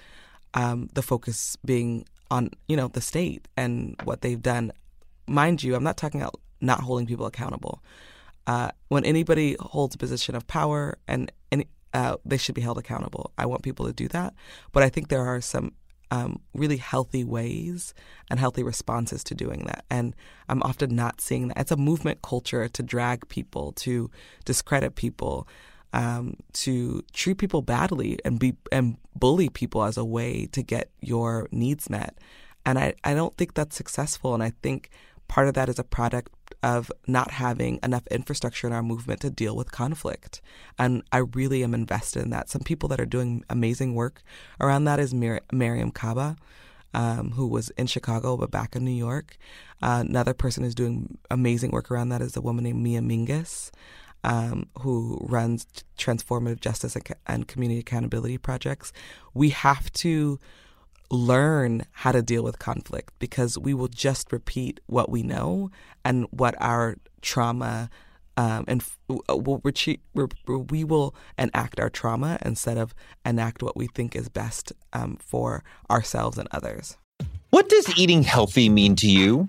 [0.55, 4.72] um, the focus being on, you know, the state and what they've done.
[5.26, 7.82] Mind you, I'm not talking about not holding people accountable.
[8.46, 11.30] Uh, when anybody holds a position of power and
[11.92, 13.32] uh, they should be held accountable.
[13.36, 14.34] I want people to do that.
[14.72, 15.72] But I think there are some
[16.11, 17.94] um, really healthy ways
[18.30, 19.84] and healthy responses to doing that.
[19.90, 20.14] And
[20.48, 21.58] I'm often not seeing that.
[21.58, 24.11] It's a movement culture to drag people, to
[24.44, 25.46] discredit people,
[25.92, 30.90] um, to treat people badly and be and bully people as a way to get
[31.00, 32.16] your needs met.
[32.66, 34.34] And I, I don't think that's successful.
[34.34, 34.90] And I think
[35.31, 39.31] part of that is a product of not having enough infrastructure in our movement to
[39.31, 40.43] deal with conflict.
[40.76, 42.51] And I really am invested in that.
[42.51, 44.22] Some people that are doing amazing work
[44.61, 46.37] around that is Mir- Mariame Kaba.
[46.93, 49.37] Um, who was in Chicago but back in New York.
[49.81, 53.70] Uh, another person who's doing amazing work around that is a woman named Mia Mingus,
[54.24, 56.97] um, who runs transformative justice
[57.28, 58.93] and community accountability projects.
[59.35, 60.41] We have to
[61.11, 65.70] learn how to deal with conflict because we will just repeat what we know
[66.04, 67.90] and what our trauma
[68.36, 68.82] um, and
[69.28, 70.00] uh, we'll retreat,
[70.46, 72.94] we will enact our trauma instead of
[73.26, 76.96] enact what we think is best um, for ourselves and others.
[77.50, 79.48] What does eating healthy mean to you?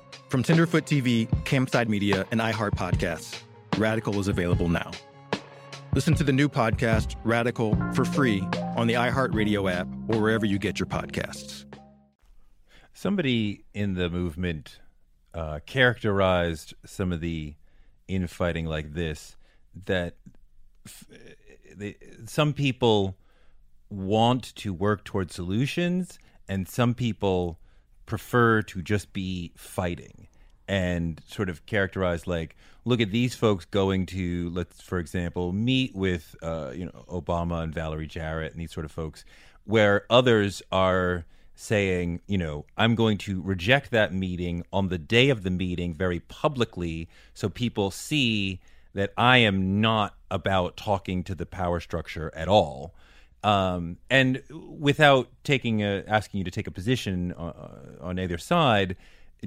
[0.31, 3.41] From Tenderfoot TV, Campside Media, and iHeart Podcasts,
[3.77, 4.89] Radical is available now.
[5.93, 8.39] Listen to the new podcast, Radical, for free
[8.77, 11.65] on the iHeartRadio app or wherever you get your podcasts.
[12.93, 14.79] Somebody in the movement
[15.33, 17.55] uh, characterized some of the
[18.07, 19.35] infighting like this
[19.85, 20.15] that
[20.85, 21.07] f-
[21.75, 23.17] they, some people
[23.89, 27.59] want to work toward solutions and some people
[28.11, 30.27] prefer to just be fighting
[30.67, 35.95] and sort of characterize like look at these folks going to let's for example meet
[35.95, 39.23] with uh, you know obama and valerie jarrett and these sort of folks
[39.63, 45.29] where others are saying, you know, I'm going to reject that meeting on the day
[45.29, 48.59] of the meeting very publicly so people see
[48.95, 52.95] that I am not about talking to the power structure at all.
[53.43, 58.95] Um, and without taking a, asking you to take a position uh, on either side,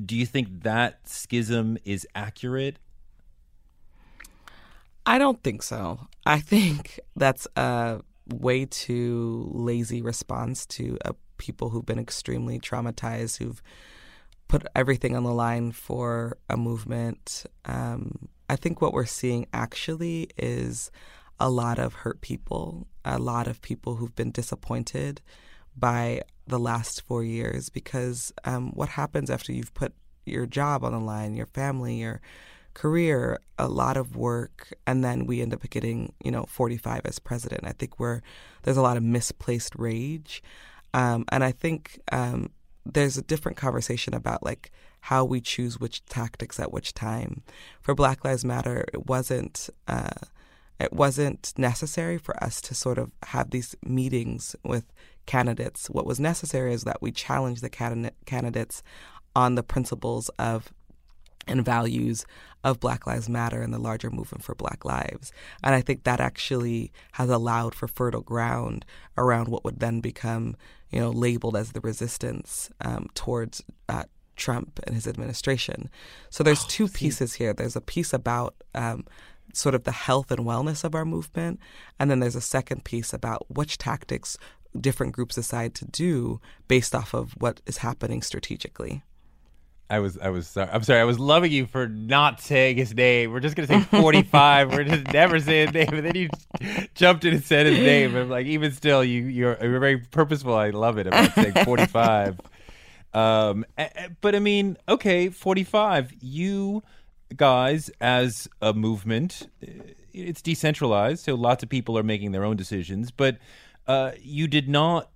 [0.04, 2.78] do you think that schism is accurate?
[5.06, 6.08] I don't think so.
[6.26, 13.38] I think that's a way too lazy response to a people who've been extremely traumatized,
[13.38, 13.62] who've
[14.48, 17.44] put everything on the line for a movement.
[17.64, 20.90] Um, I think what we're seeing actually is
[21.40, 25.20] a lot of hurt people, a lot of people who've been disappointed
[25.76, 29.92] by the last four years because um, what happens after you've put
[30.24, 32.20] your job on the line, your family, your
[32.74, 37.18] career, a lot of work, and then we end up getting, you know, 45 as
[37.18, 37.62] president.
[37.64, 38.20] I think we're
[38.62, 40.42] there's a lot of misplaced rage,
[40.92, 42.50] um, and I think um,
[42.84, 44.70] there's a different conversation about like
[45.00, 47.42] how we choose which tactics at which time.
[47.80, 49.68] For Black Lives Matter, it wasn't.
[49.86, 50.10] Uh,
[50.80, 54.92] it wasn't necessary for us to sort of have these meetings with
[55.26, 55.88] candidates.
[55.88, 58.82] What was necessary is that we challenge the candidates
[59.36, 60.72] on the principles of
[61.46, 62.24] and values
[62.62, 65.32] of Black Lives Matter and the larger movement for Black lives.
[65.62, 68.86] And I think that actually has allowed for fertile ground
[69.18, 70.56] around what would then become,
[70.90, 74.04] you know, labeled as the resistance um, towards uh,
[74.36, 75.90] Trump and his administration.
[76.30, 76.98] So there's oh, two see.
[76.98, 77.52] pieces here.
[77.52, 79.04] There's a piece about um,
[79.56, 81.60] sort of the health and wellness of our movement,
[81.98, 84.36] and then there's a second piece about which tactics
[84.78, 89.02] different groups decide to do based off of what is happening strategically.
[89.90, 90.70] I was I was sorry.
[90.72, 91.00] I'm sorry.
[91.00, 93.32] I was loving you for not saying his name.
[93.32, 94.72] We're just gonna say 45.
[94.72, 95.94] We're just never saying his name.
[95.94, 96.30] And then you
[96.94, 98.16] jumped in and said his name.
[98.16, 100.54] I'm like, even still, you you're, you're very purposeful.
[100.54, 102.40] I love it about saying 45.
[103.14, 103.66] um,
[104.22, 106.14] but I mean, okay, 45.
[106.20, 106.82] You
[107.36, 109.48] guys, as a movement,
[110.12, 113.10] it's decentralized, so lots of people are making their own decisions.
[113.10, 113.38] But
[113.86, 115.10] uh, you did not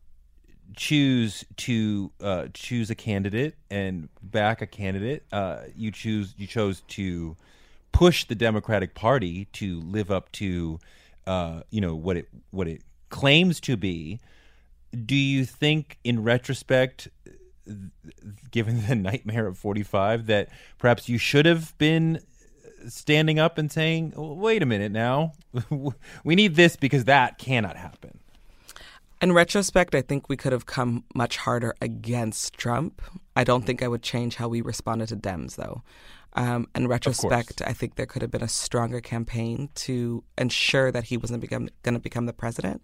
[0.77, 5.25] choose to uh, choose a candidate and back a candidate.
[5.33, 7.37] Uh, you choose you chose to
[7.93, 10.79] push the Democratic Party to live up to
[11.27, 14.21] uh, you know what it what it claims to be.
[15.05, 17.09] Do you think, in retrospect,
[18.51, 20.49] given the nightmare of forty five, that
[20.79, 22.21] perhaps you should have been
[22.89, 25.33] standing up and saying, "Wait a minute, now
[26.25, 28.19] we need this because that cannot happen."
[29.21, 33.03] In retrospect, I think we could have come much harder against Trump.
[33.35, 35.83] I don't think I would change how we responded to Dems, though.
[36.35, 41.05] Um, in retrospect, I think there could have been a stronger campaign to ensure that
[41.05, 42.81] he wasn't going to become the president.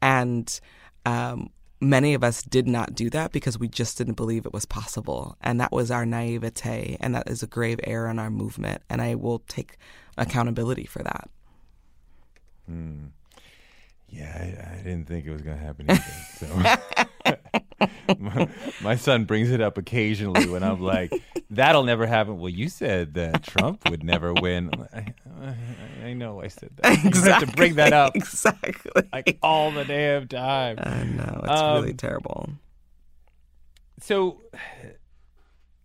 [0.00, 0.60] And
[1.04, 1.50] um,
[1.84, 5.36] many of us did not do that because we just didn't believe it was possible.
[5.40, 6.96] And that was our naivete.
[7.00, 8.82] And that is a grave error in our movement.
[8.88, 9.76] And I will take
[10.16, 11.28] accountability for that.
[12.66, 13.06] Hmm.
[14.08, 16.04] Yeah, I, I, didn't think it was going to happen either.
[16.38, 17.56] So
[18.18, 18.48] my,
[18.82, 21.12] my, son brings it up occasionally when I'm like,
[21.50, 24.70] "That'll never happen." Well, you said that Trump would never win.
[24.92, 25.56] I, I,
[26.06, 27.04] I know I said that.
[27.04, 27.20] Exactly.
[27.20, 30.78] You have to bring that up exactly like all the damn time.
[30.80, 32.50] I know it's um, really terrible.
[34.00, 34.42] So,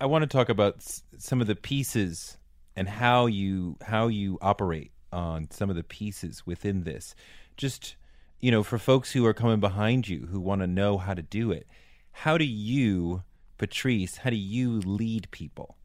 [0.01, 0.83] I want to talk about
[1.17, 2.37] some of the pieces
[2.75, 7.15] and how you how you operate on some of the pieces within this.
[7.57, 7.95] Just
[8.39, 11.21] you know, for folks who are coming behind you who want to know how to
[11.21, 11.67] do it,
[12.11, 13.23] how do you,
[13.57, 15.75] Patrisse, how do you lead people?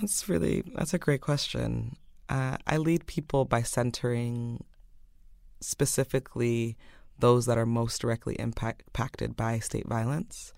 [0.00, 1.96] That's really that's a great question.
[2.28, 4.64] Uh, I lead people by centering
[5.60, 6.76] specifically
[7.18, 10.54] those that are most directly impact, impacted by state violence.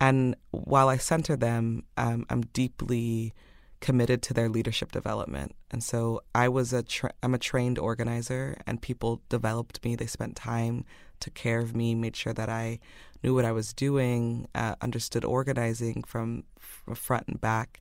[0.00, 3.34] And while I center them, um, I'm deeply
[3.80, 5.54] committed to their leadership development.
[5.70, 9.94] And so I was a tra- I'm a trained organizer and people developed me.
[9.94, 10.84] They spent time,
[11.24, 12.78] took care of me, made sure that I
[13.22, 17.80] knew what I was doing, uh, understood organizing from, from front and back.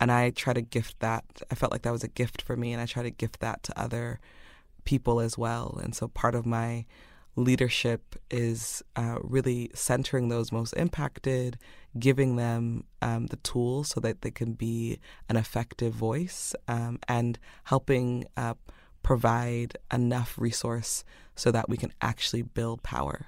[0.00, 1.24] And I try to gift that.
[1.50, 3.62] I felt like that was a gift for me and I try to gift that
[3.64, 4.20] to other
[4.84, 5.80] people as well.
[5.82, 6.86] And so part of my
[7.34, 11.58] leadership is uh, really centering those most impacted,
[11.98, 17.38] giving them um, the tools so that they can be an effective voice, um, and
[17.64, 18.54] helping uh,
[19.06, 21.04] provide enough resource
[21.34, 23.26] so that we can actually build power.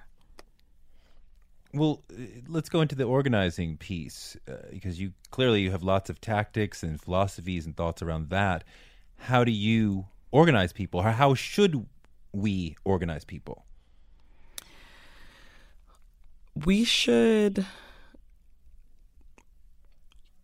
[1.72, 6.10] Well, uh, let's go into the organizing piece uh, because you clearly you have lots
[6.10, 8.64] of tactics and philosophies and thoughts around that.
[9.18, 11.02] How do you organize people?
[11.02, 11.86] How should
[12.32, 13.64] we organize people?
[16.64, 17.66] we should.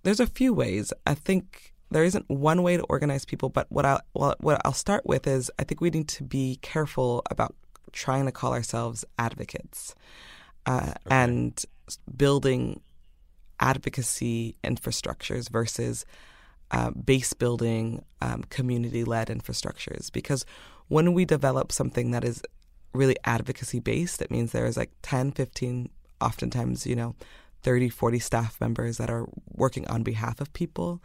[0.03, 0.93] There's a few ways.
[1.07, 4.72] I think there isn't one way to organize people, but what I well, what I'll
[4.72, 7.55] start with is I think we need to be careful about
[7.92, 9.95] trying to call ourselves advocates
[10.66, 10.97] uh, okay.
[11.09, 11.64] and
[12.16, 12.80] building
[13.61, 16.05] advocacy infrastructures versus
[16.72, 20.11] uh, base building um, community led infrastructures.
[20.11, 20.45] Because
[20.88, 22.42] when we develop something that is
[22.92, 25.90] really advocacy based, it means there is like 10, 15,
[26.20, 27.14] oftentimes, you know,
[27.62, 31.01] 30, 40 staff members that are working on behalf of people.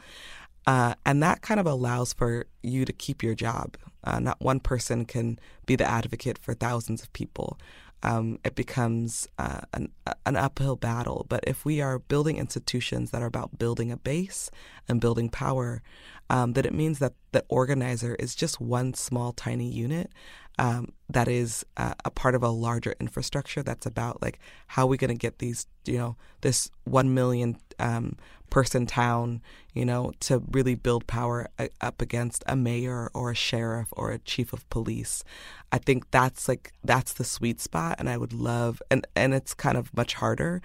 [0.70, 3.76] Uh, and that kind of allows for you to keep your job.
[4.04, 7.58] Uh, not one person can be the advocate for thousands of people.
[8.04, 9.92] Um, it becomes uh, an,
[10.28, 11.26] an uphill battle.
[11.28, 14.52] But if we are building institutions that are about building a base
[14.88, 15.82] and building power,
[16.30, 20.12] um, that it means that the organizer is just one small, tiny unit
[20.60, 24.98] um, that is a part of a larger infrastructure that's about like how are we
[24.98, 28.18] going to get these, you know, this one million um,
[28.50, 29.42] person town,
[29.74, 34.12] you know, to really build power uh, up against a mayor or a sheriff or
[34.12, 35.24] a chief of police.
[35.72, 39.54] I think that's like that's the sweet spot, and I would love and and it's
[39.54, 40.62] kind of much harder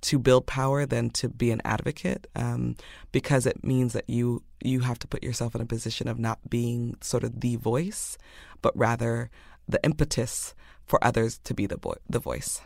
[0.00, 2.76] to build power than to be an advocate um,
[3.12, 6.50] because it means that you you have to put yourself in a position of not
[6.50, 8.18] being sort of the voice,
[8.60, 9.30] but rather
[9.68, 12.60] the impetus for others to be the vo- the voice.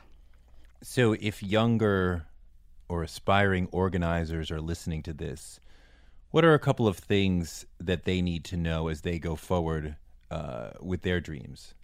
[0.82, 2.26] So if younger
[2.88, 5.60] or aspiring organizers are listening to this,
[6.30, 9.96] what are a couple of things that they need to know as they go forward
[10.30, 11.74] uh, with their dreams?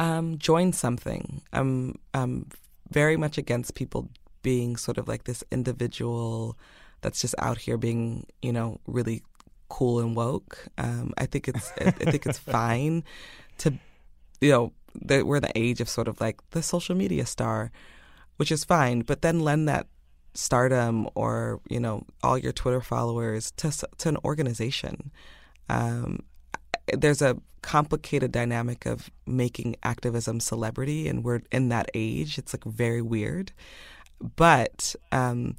[0.00, 1.42] Um, join something.
[1.52, 2.48] I'm, I'm
[2.90, 4.08] very much against people
[4.42, 6.56] being sort of like this individual
[7.00, 9.22] that's just out here being, you know, really
[9.68, 10.66] cool and woke.
[10.78, 13.04] Um, I think it's I think it's fine
[13.58, 13.74] to,
[14.40, 14.72] you know,
[15.02, 17.70] that we're the age of sort of like the social media star,
[18.36, 19.00] which is fine.
[19.00, 19.86] But then lend that
[20.34, 25.10] stardom or you know all your Twitter followers to to an organization.
[25.68, 26.20] Um,
[26.96, 32.38] there's a complicated dynamic of making activism celebrity, and we're in that age.
[32.38, 33.52] It's like very weird,
[34.36, 35.56] but um,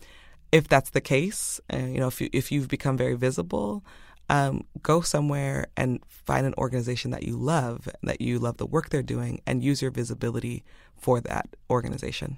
[0.51, 3.83] if that's the case, uh, you know, if you if you've become very visible,
[4.29, 8.89] um, go somewhere and find an organization that you love, that you love the work
[8.89, 10.63] they're doing, and use your visibility
[10.97, 12.37] for that organization.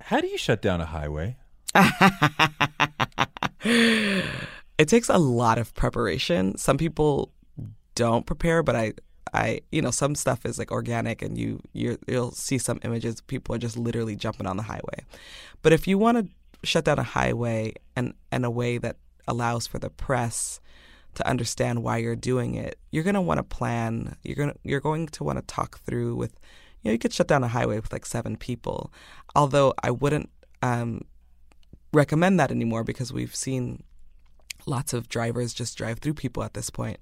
[0.00, 1.36] How do you shut down a highway?
[4.78, 6.56] it takes a lot of preparation.
[6.56, 7.32] Some people
[7.94, 8.92] don't prepare, but I
[9.32, 13.20] I you know some stuff is like organic and you you you'll see some images
[13.20, 15.04] people are just literally jumping on the highway.
[15.62, 18.96] But if you want to shut down a highway and in a way that
[19.26, 20.60] allows for the press
[21.14, 24.16] to understand why you're doing it, you're going to want to plan.
[24.22, 26.34] You're going to you're going to want to talk through with
[26.82, 28.92] you know you could shut down a highway with like seven people.
[29.36, 30.30] Although I wouldn't
[30.62, 31.02] um,
[31.92, 33.82] recommend that anymore because we've seen
[34.66, 36.98] lots of drivers just drive through people at this point.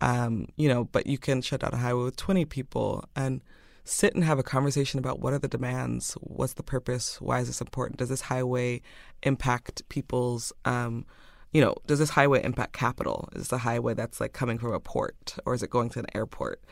[0.00, 3.40] Um, you know, but you can shut down a highway with 20 people and
[3.84, 7.46] sit and have a conversation about what are the demands, what's the purpose, why is
[7.46, 8.82] this important, does this highway
[9.22, 11.04] impact people's, um,
[11.52, 13.28] you know, does this highway impact capital?
[13.34, 16.06] Is the highway that's like coming from a port or is it going to an
[16.14, 16.62] airport?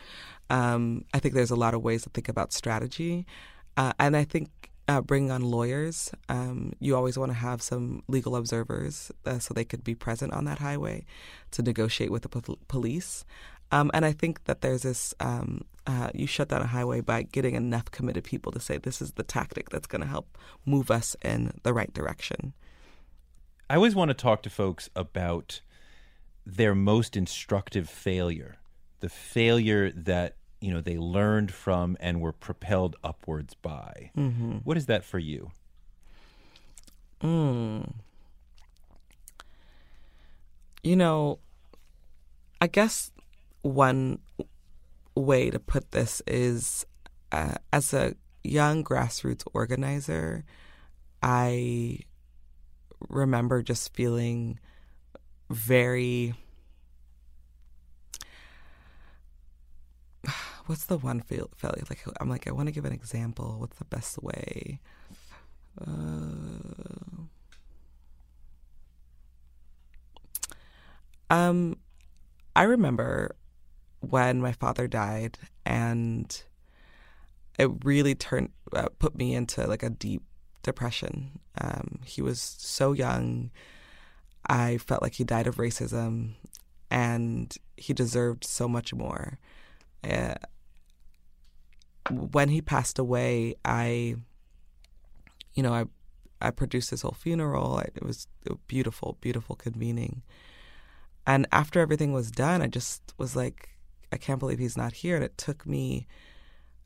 [0.51, 3.27] Um, I think there's a lot of ways to think about strategy.
[3.77, 6.12] Uh, and I think uh, bringing on lawyers.
[6.28, 10.32] Um, you always want to have some legal observers uh, so they could be present
[10.32, 11.05] on that highway
[11.53, 13.24] to negotiate with the po- police.
[13.72, 17.22] Um, and I think that there's this um, uh, you shut down a highway by
[17.22, 20.91] getting enough committed people to say this is the tactic that's going to help move
[20.91, 22.53] us in the right direction.
[23.68, 25.61] I always want to talk to folks about
[26.45, 28.59] their most instructive failure,
[29.01, 34.11] the failure that you know they learned from and were propelled upwards by.
[34.16, 34.59] Mm-hmm.
[34.64, 35.50] What is that for you?
[37.22, 37.92] Mm.
[40.82, 41.40] You know,
[42.61, 43.11] I guess
[43.62, 44.20] one
[45.14, 46.86] way to put this is
[47.32, 50.44] uh, as a young grassroots organizer,
[51.22, 52.00] I
[53.09, 54.59] remember just feeling
[55.50, 56.34] very
[60.66, 61.85] what's the one feel, failure?
[61.89, 63.57] Like I'm like I want to give an example.
[63.59, 64.81] What's the best way?
[65.81, 67.27] Uh,
[71.31, 71.77] um,
[72.55, 73.37] I remember
[74.01, 76.43] when my father died, and
[77.59, 80.22] it really turned uh, put me into like a deep
[80.62, 81.41] depression.
[81.61, 83.51] Um, he was so young.
[84.49, 86.35] I felt like he died of racism,
[86.91, 89.39] and he deserved so much more.
[90.07, 90.34] Uh,
[92.11, 94.16] when he passed away, I,
[95.54, 95.84] you know, I,
[96.40, 97.78] I produced his whole funeral.
[97.80, 98.28] It was
[98.68, 100.22] beautiful, beautiful convening.
[101.26, 103.70] And after everything was done, I just was like,
[104.12, 105.16] I can't believe he's not here.
[105.16, 106.07] And it took me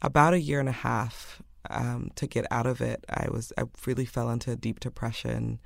[0.01, 3.05] about a year and a half um, to get out of it.
[3.11, 5.61] I was I really fell into a deep depression.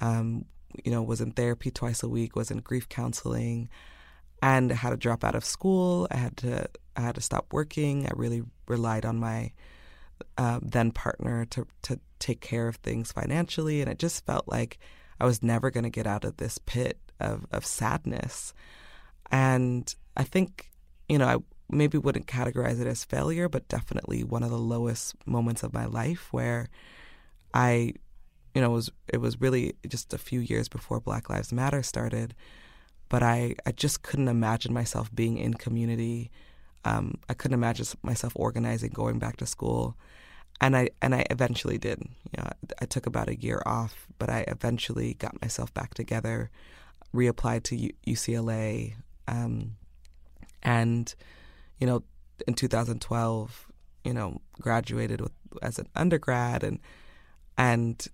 [0.00, 0.46] Um,
[0.84, 3.68] you know, was in therapy twice a week, was in grief counseling,
[4.42, 6.06] and I had to drop out of school.
[6.10, 8.06] I had to I had to stop working.
[8.06, 9.52] I really relied on my
[10.36, 14.78] uh, then partner to to take care of things financially, and it just felt like
[15.20, 18.54] I was never going to get out of this pit of of sadness.
[19.30, 20.70] And I think,
[21.08, 21.36] you know, I
[21.70, 25.84] maybe wouldn't categorize it as failure, but definitely one of the lowest moments of my
[25.84, 26.68] life where
[27.52, 27.92] I,
[28.54, 32.34] you know, was it was really just a few years before Black Lives Matter started,
[33.08, 36.30] but I I just couldn't imagine myself being in community.
[36.84, 39.96] Um, I couldn't imagine myself organizing, going back to school,
[40.60, 42.00] and I and I eventually did.
[42.00, 42.50] You know,
[42.80, 46.50] I took about a year off, but I eventually got myself back together,
[47.14, 48.94] reapplied to U- UCLA,
[49.26, 49.76] um,
[50.62, 51.14] and
[51.78, 52.02] you know,
[52.46, 53.66] in 2012,
[54.04, 55.32] you know, graduated with
[55.62, 56.78] as an undergrad and
[57.56, 58.06] and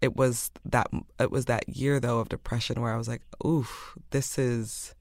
[0.00, 0.88] it was that
[1.18, 4.94] it was that year though of depression where I was like, "Oof, this is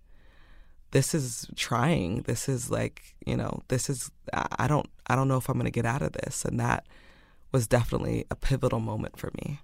[0.92, 2.24] this is trying.
[2.24, 5.66] This is like, you know, this is I don't I don't know if I'm going
[5.66, 6.86] to get out of this." And that
[7.52, 9.60] was definitely a pivotal moment for me.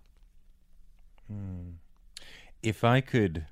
[1.28, 1.70] Hmm.
[2.62, 3.46] If I could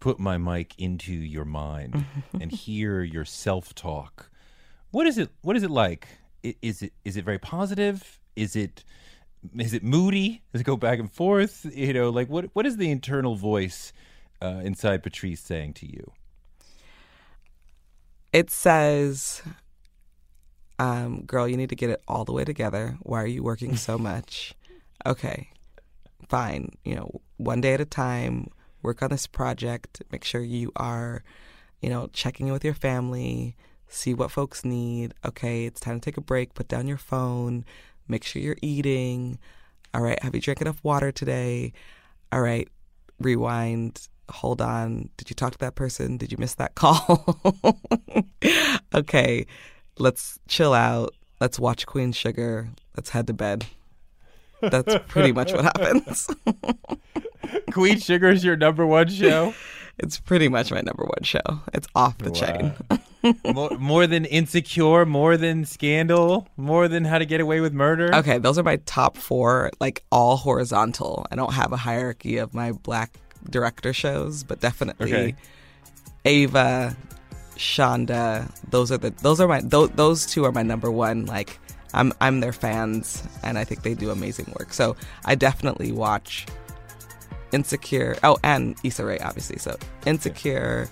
[0.00, 2.04] put my mic into your mind
[2.40, 4.30] and hear your self-talk
[4.90, 5.30] what is it?
[5.42, 6.08] What is it like?
[6.42, 8.18] Is it is it very positive?
[8.36, 8.84] Is it
[9.58, 10.42] is it moody?
[10.52, 11.66] Does it go back and forth?
[11.72, 13.92] You know, like what what is the internal voice
[14.42, 16.12] uh, inside Patrisse saying to you?
[18.32, 19.42] It says,
[20.78, 22.96] um, "Girl, you need to get it all the way together.
[23.00, 24.54] Why are you working so much?
[25.06, 25.48] okay,
[26.28, 26.70] fine.
[26.84, 28.48] You know, one day at a time.
[28.82, 30.02] Work on this project.
[30.10, 31.22] Make sure you are,
[31.82, 33.56] you know, checking in with your family."
[33.90, 35.12] see what folks need.
[35.24, 36.54] Okay, it's time to take a break.
[36.54, 37.64] Put down your phone.
[38.08, 39.38] Make sure you're eating.
[39.92, 41.72] All right, have you drank enough water today?
[42.32, 42.68] All right,
[43.18, 44.08] rewind.
[44.30, 45.08] Hold on.
[45.16, 46.16] Did you talk to that person?
[46.16, 47.40] Did you miss that call?
[48.94, 49.46] okay,
[49.98, 51.14] let's chill out.
[51.40, 52.68] Let's watch Queen Sugar.
[52.96, 53.66] Let's head to bed.
[54.60, 56.28] That's pretty much what happens.
[57.72, 59.54] Queen Sugar is your number one show?
[60.02, 61.40] It's pretty much my number one show.
[61.74, 63.00] It's off the wow.
[63.22, 63.34] chain.
[63.54, 68.14] more, more than Insecure, more than Scandal, more than How to Get Away with Murder.
[68.14, 71.26] Okay, those are my top four, like all horizontal.
[71.30, 73.12] I don't have a hierarchy of my black
[73.48, 75.34] director shows, but definitely okay.
[76.24, 76.96] Ava,
[77.56, 78.50] Shonda.
[78.70, 81.26] Those are the those are my those, those two are my number one.
[81.26, 81.58] Like
[81.92, 84.72] I'm I'm their fans, and I think they do amazing work.
[84.72, 84.96] So
[85.26, 86.46] I definitely watch
[87.52, 88.16] Insecure.
[88.22, 89.58] Oh, and Issa Rae, obviously.
[89.58, 89.76] So
[90.06, 90.88] Insecure,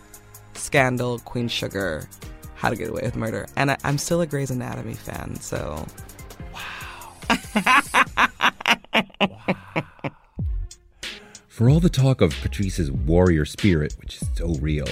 [0.55, 2.09] Scandal, Queen Sugar,
[2.57, 5.37] How to Get Away with Murder, and I, am still a Grey's Anatomy fan.
[5.37, 5.87] So,
[6.53, 7.15] wow.
[7.65, 8.29] wow.
[11.49, 14.87] For all the talk of Patrisse's warrior spirit, which is so real,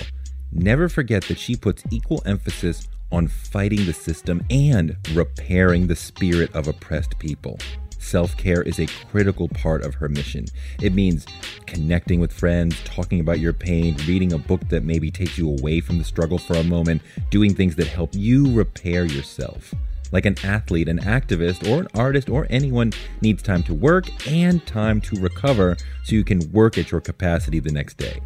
[0.50, 6.52] never forget that she puts equal emphasis on fighting the system and repairing the spirit
[6.56, 7.58] of oppressed people.
[8.06, 10.44] Self care is a critical part of her mission.
[10.80, 11.26] It means
[11.66, 15.80] connecting with friends, talking about your pain, reading a book that maybe takes you away
[15.80, 19.74] from the struggle for a moment, doing things that help you repair yourself.
[20.12, 22.92] Like an athlete, an activist, or an artist, or anyone
[23.22, 27.58] needs time to work and time to recover so you can work at your capacity
[27.58, 28.20] the next day.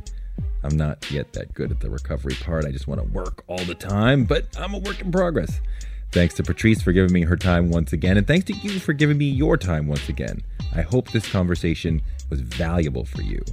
[0.62, 2.66] I'm not yet that good at the recovery part.
[2.66, 5.58] I just want to work all the time, but I'm a work in progress.
[6.12, 8.92] Thanks to Patrisse for giving me her time once again, and thanks to you for
[8.92, 10.42] giving me your time once again.
[10.74, 13.44] I hope this conversation was valuable for you.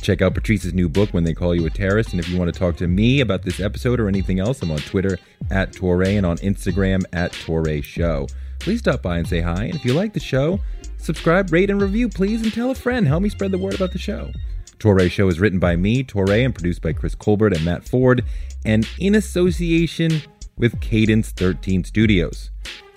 [0.00, 2.54] Check out Patrisse's new book, When They Call You a Terrorist, and if you want
[2.54, 5.18] to talk to me about this episode or anything else, I'm on Twitter
[5.50, 8.28] at Touré and on Instagram at Touré Show.
[8.60, 10.60] Please stop by and say hi, and if you like the show,
[10.98, 13.08] subscribe, rate, and review, please, and tell a friend.
[13.08, 14.30] Help me spread the word about the show.
[14.78, 18.24] Touré Show is written by me, Touré, and produced by Chris Colbert and Matt Ford,
[18.64, 20.22] and in association
[20.58, 22.50] with Cadence 13 Studios.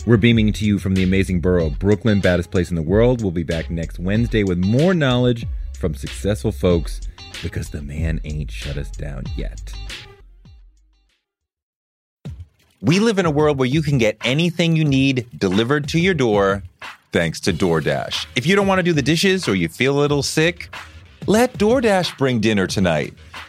[0.06, 3.22] We're beaming to you from the amazing borough of Brooklyn, baddest place in the world.
[3.22, 5.46] We'll be back next Wednesday with more knowledge
[5.78, 7.02] from successful folks
[7.44, 9.74] because the man ain't shut us down yet.
[12.82, 16.16] We live in a world where you can get anything you need delivered to your
[16.16, 16.64] door
[17.12, 18.26] thanks to DoorDash.
[18.36, 20.74] If you don't want to do the dishes or you feel a little sick,
[21.28, 23.14] let DoorDash bring dinner tonight.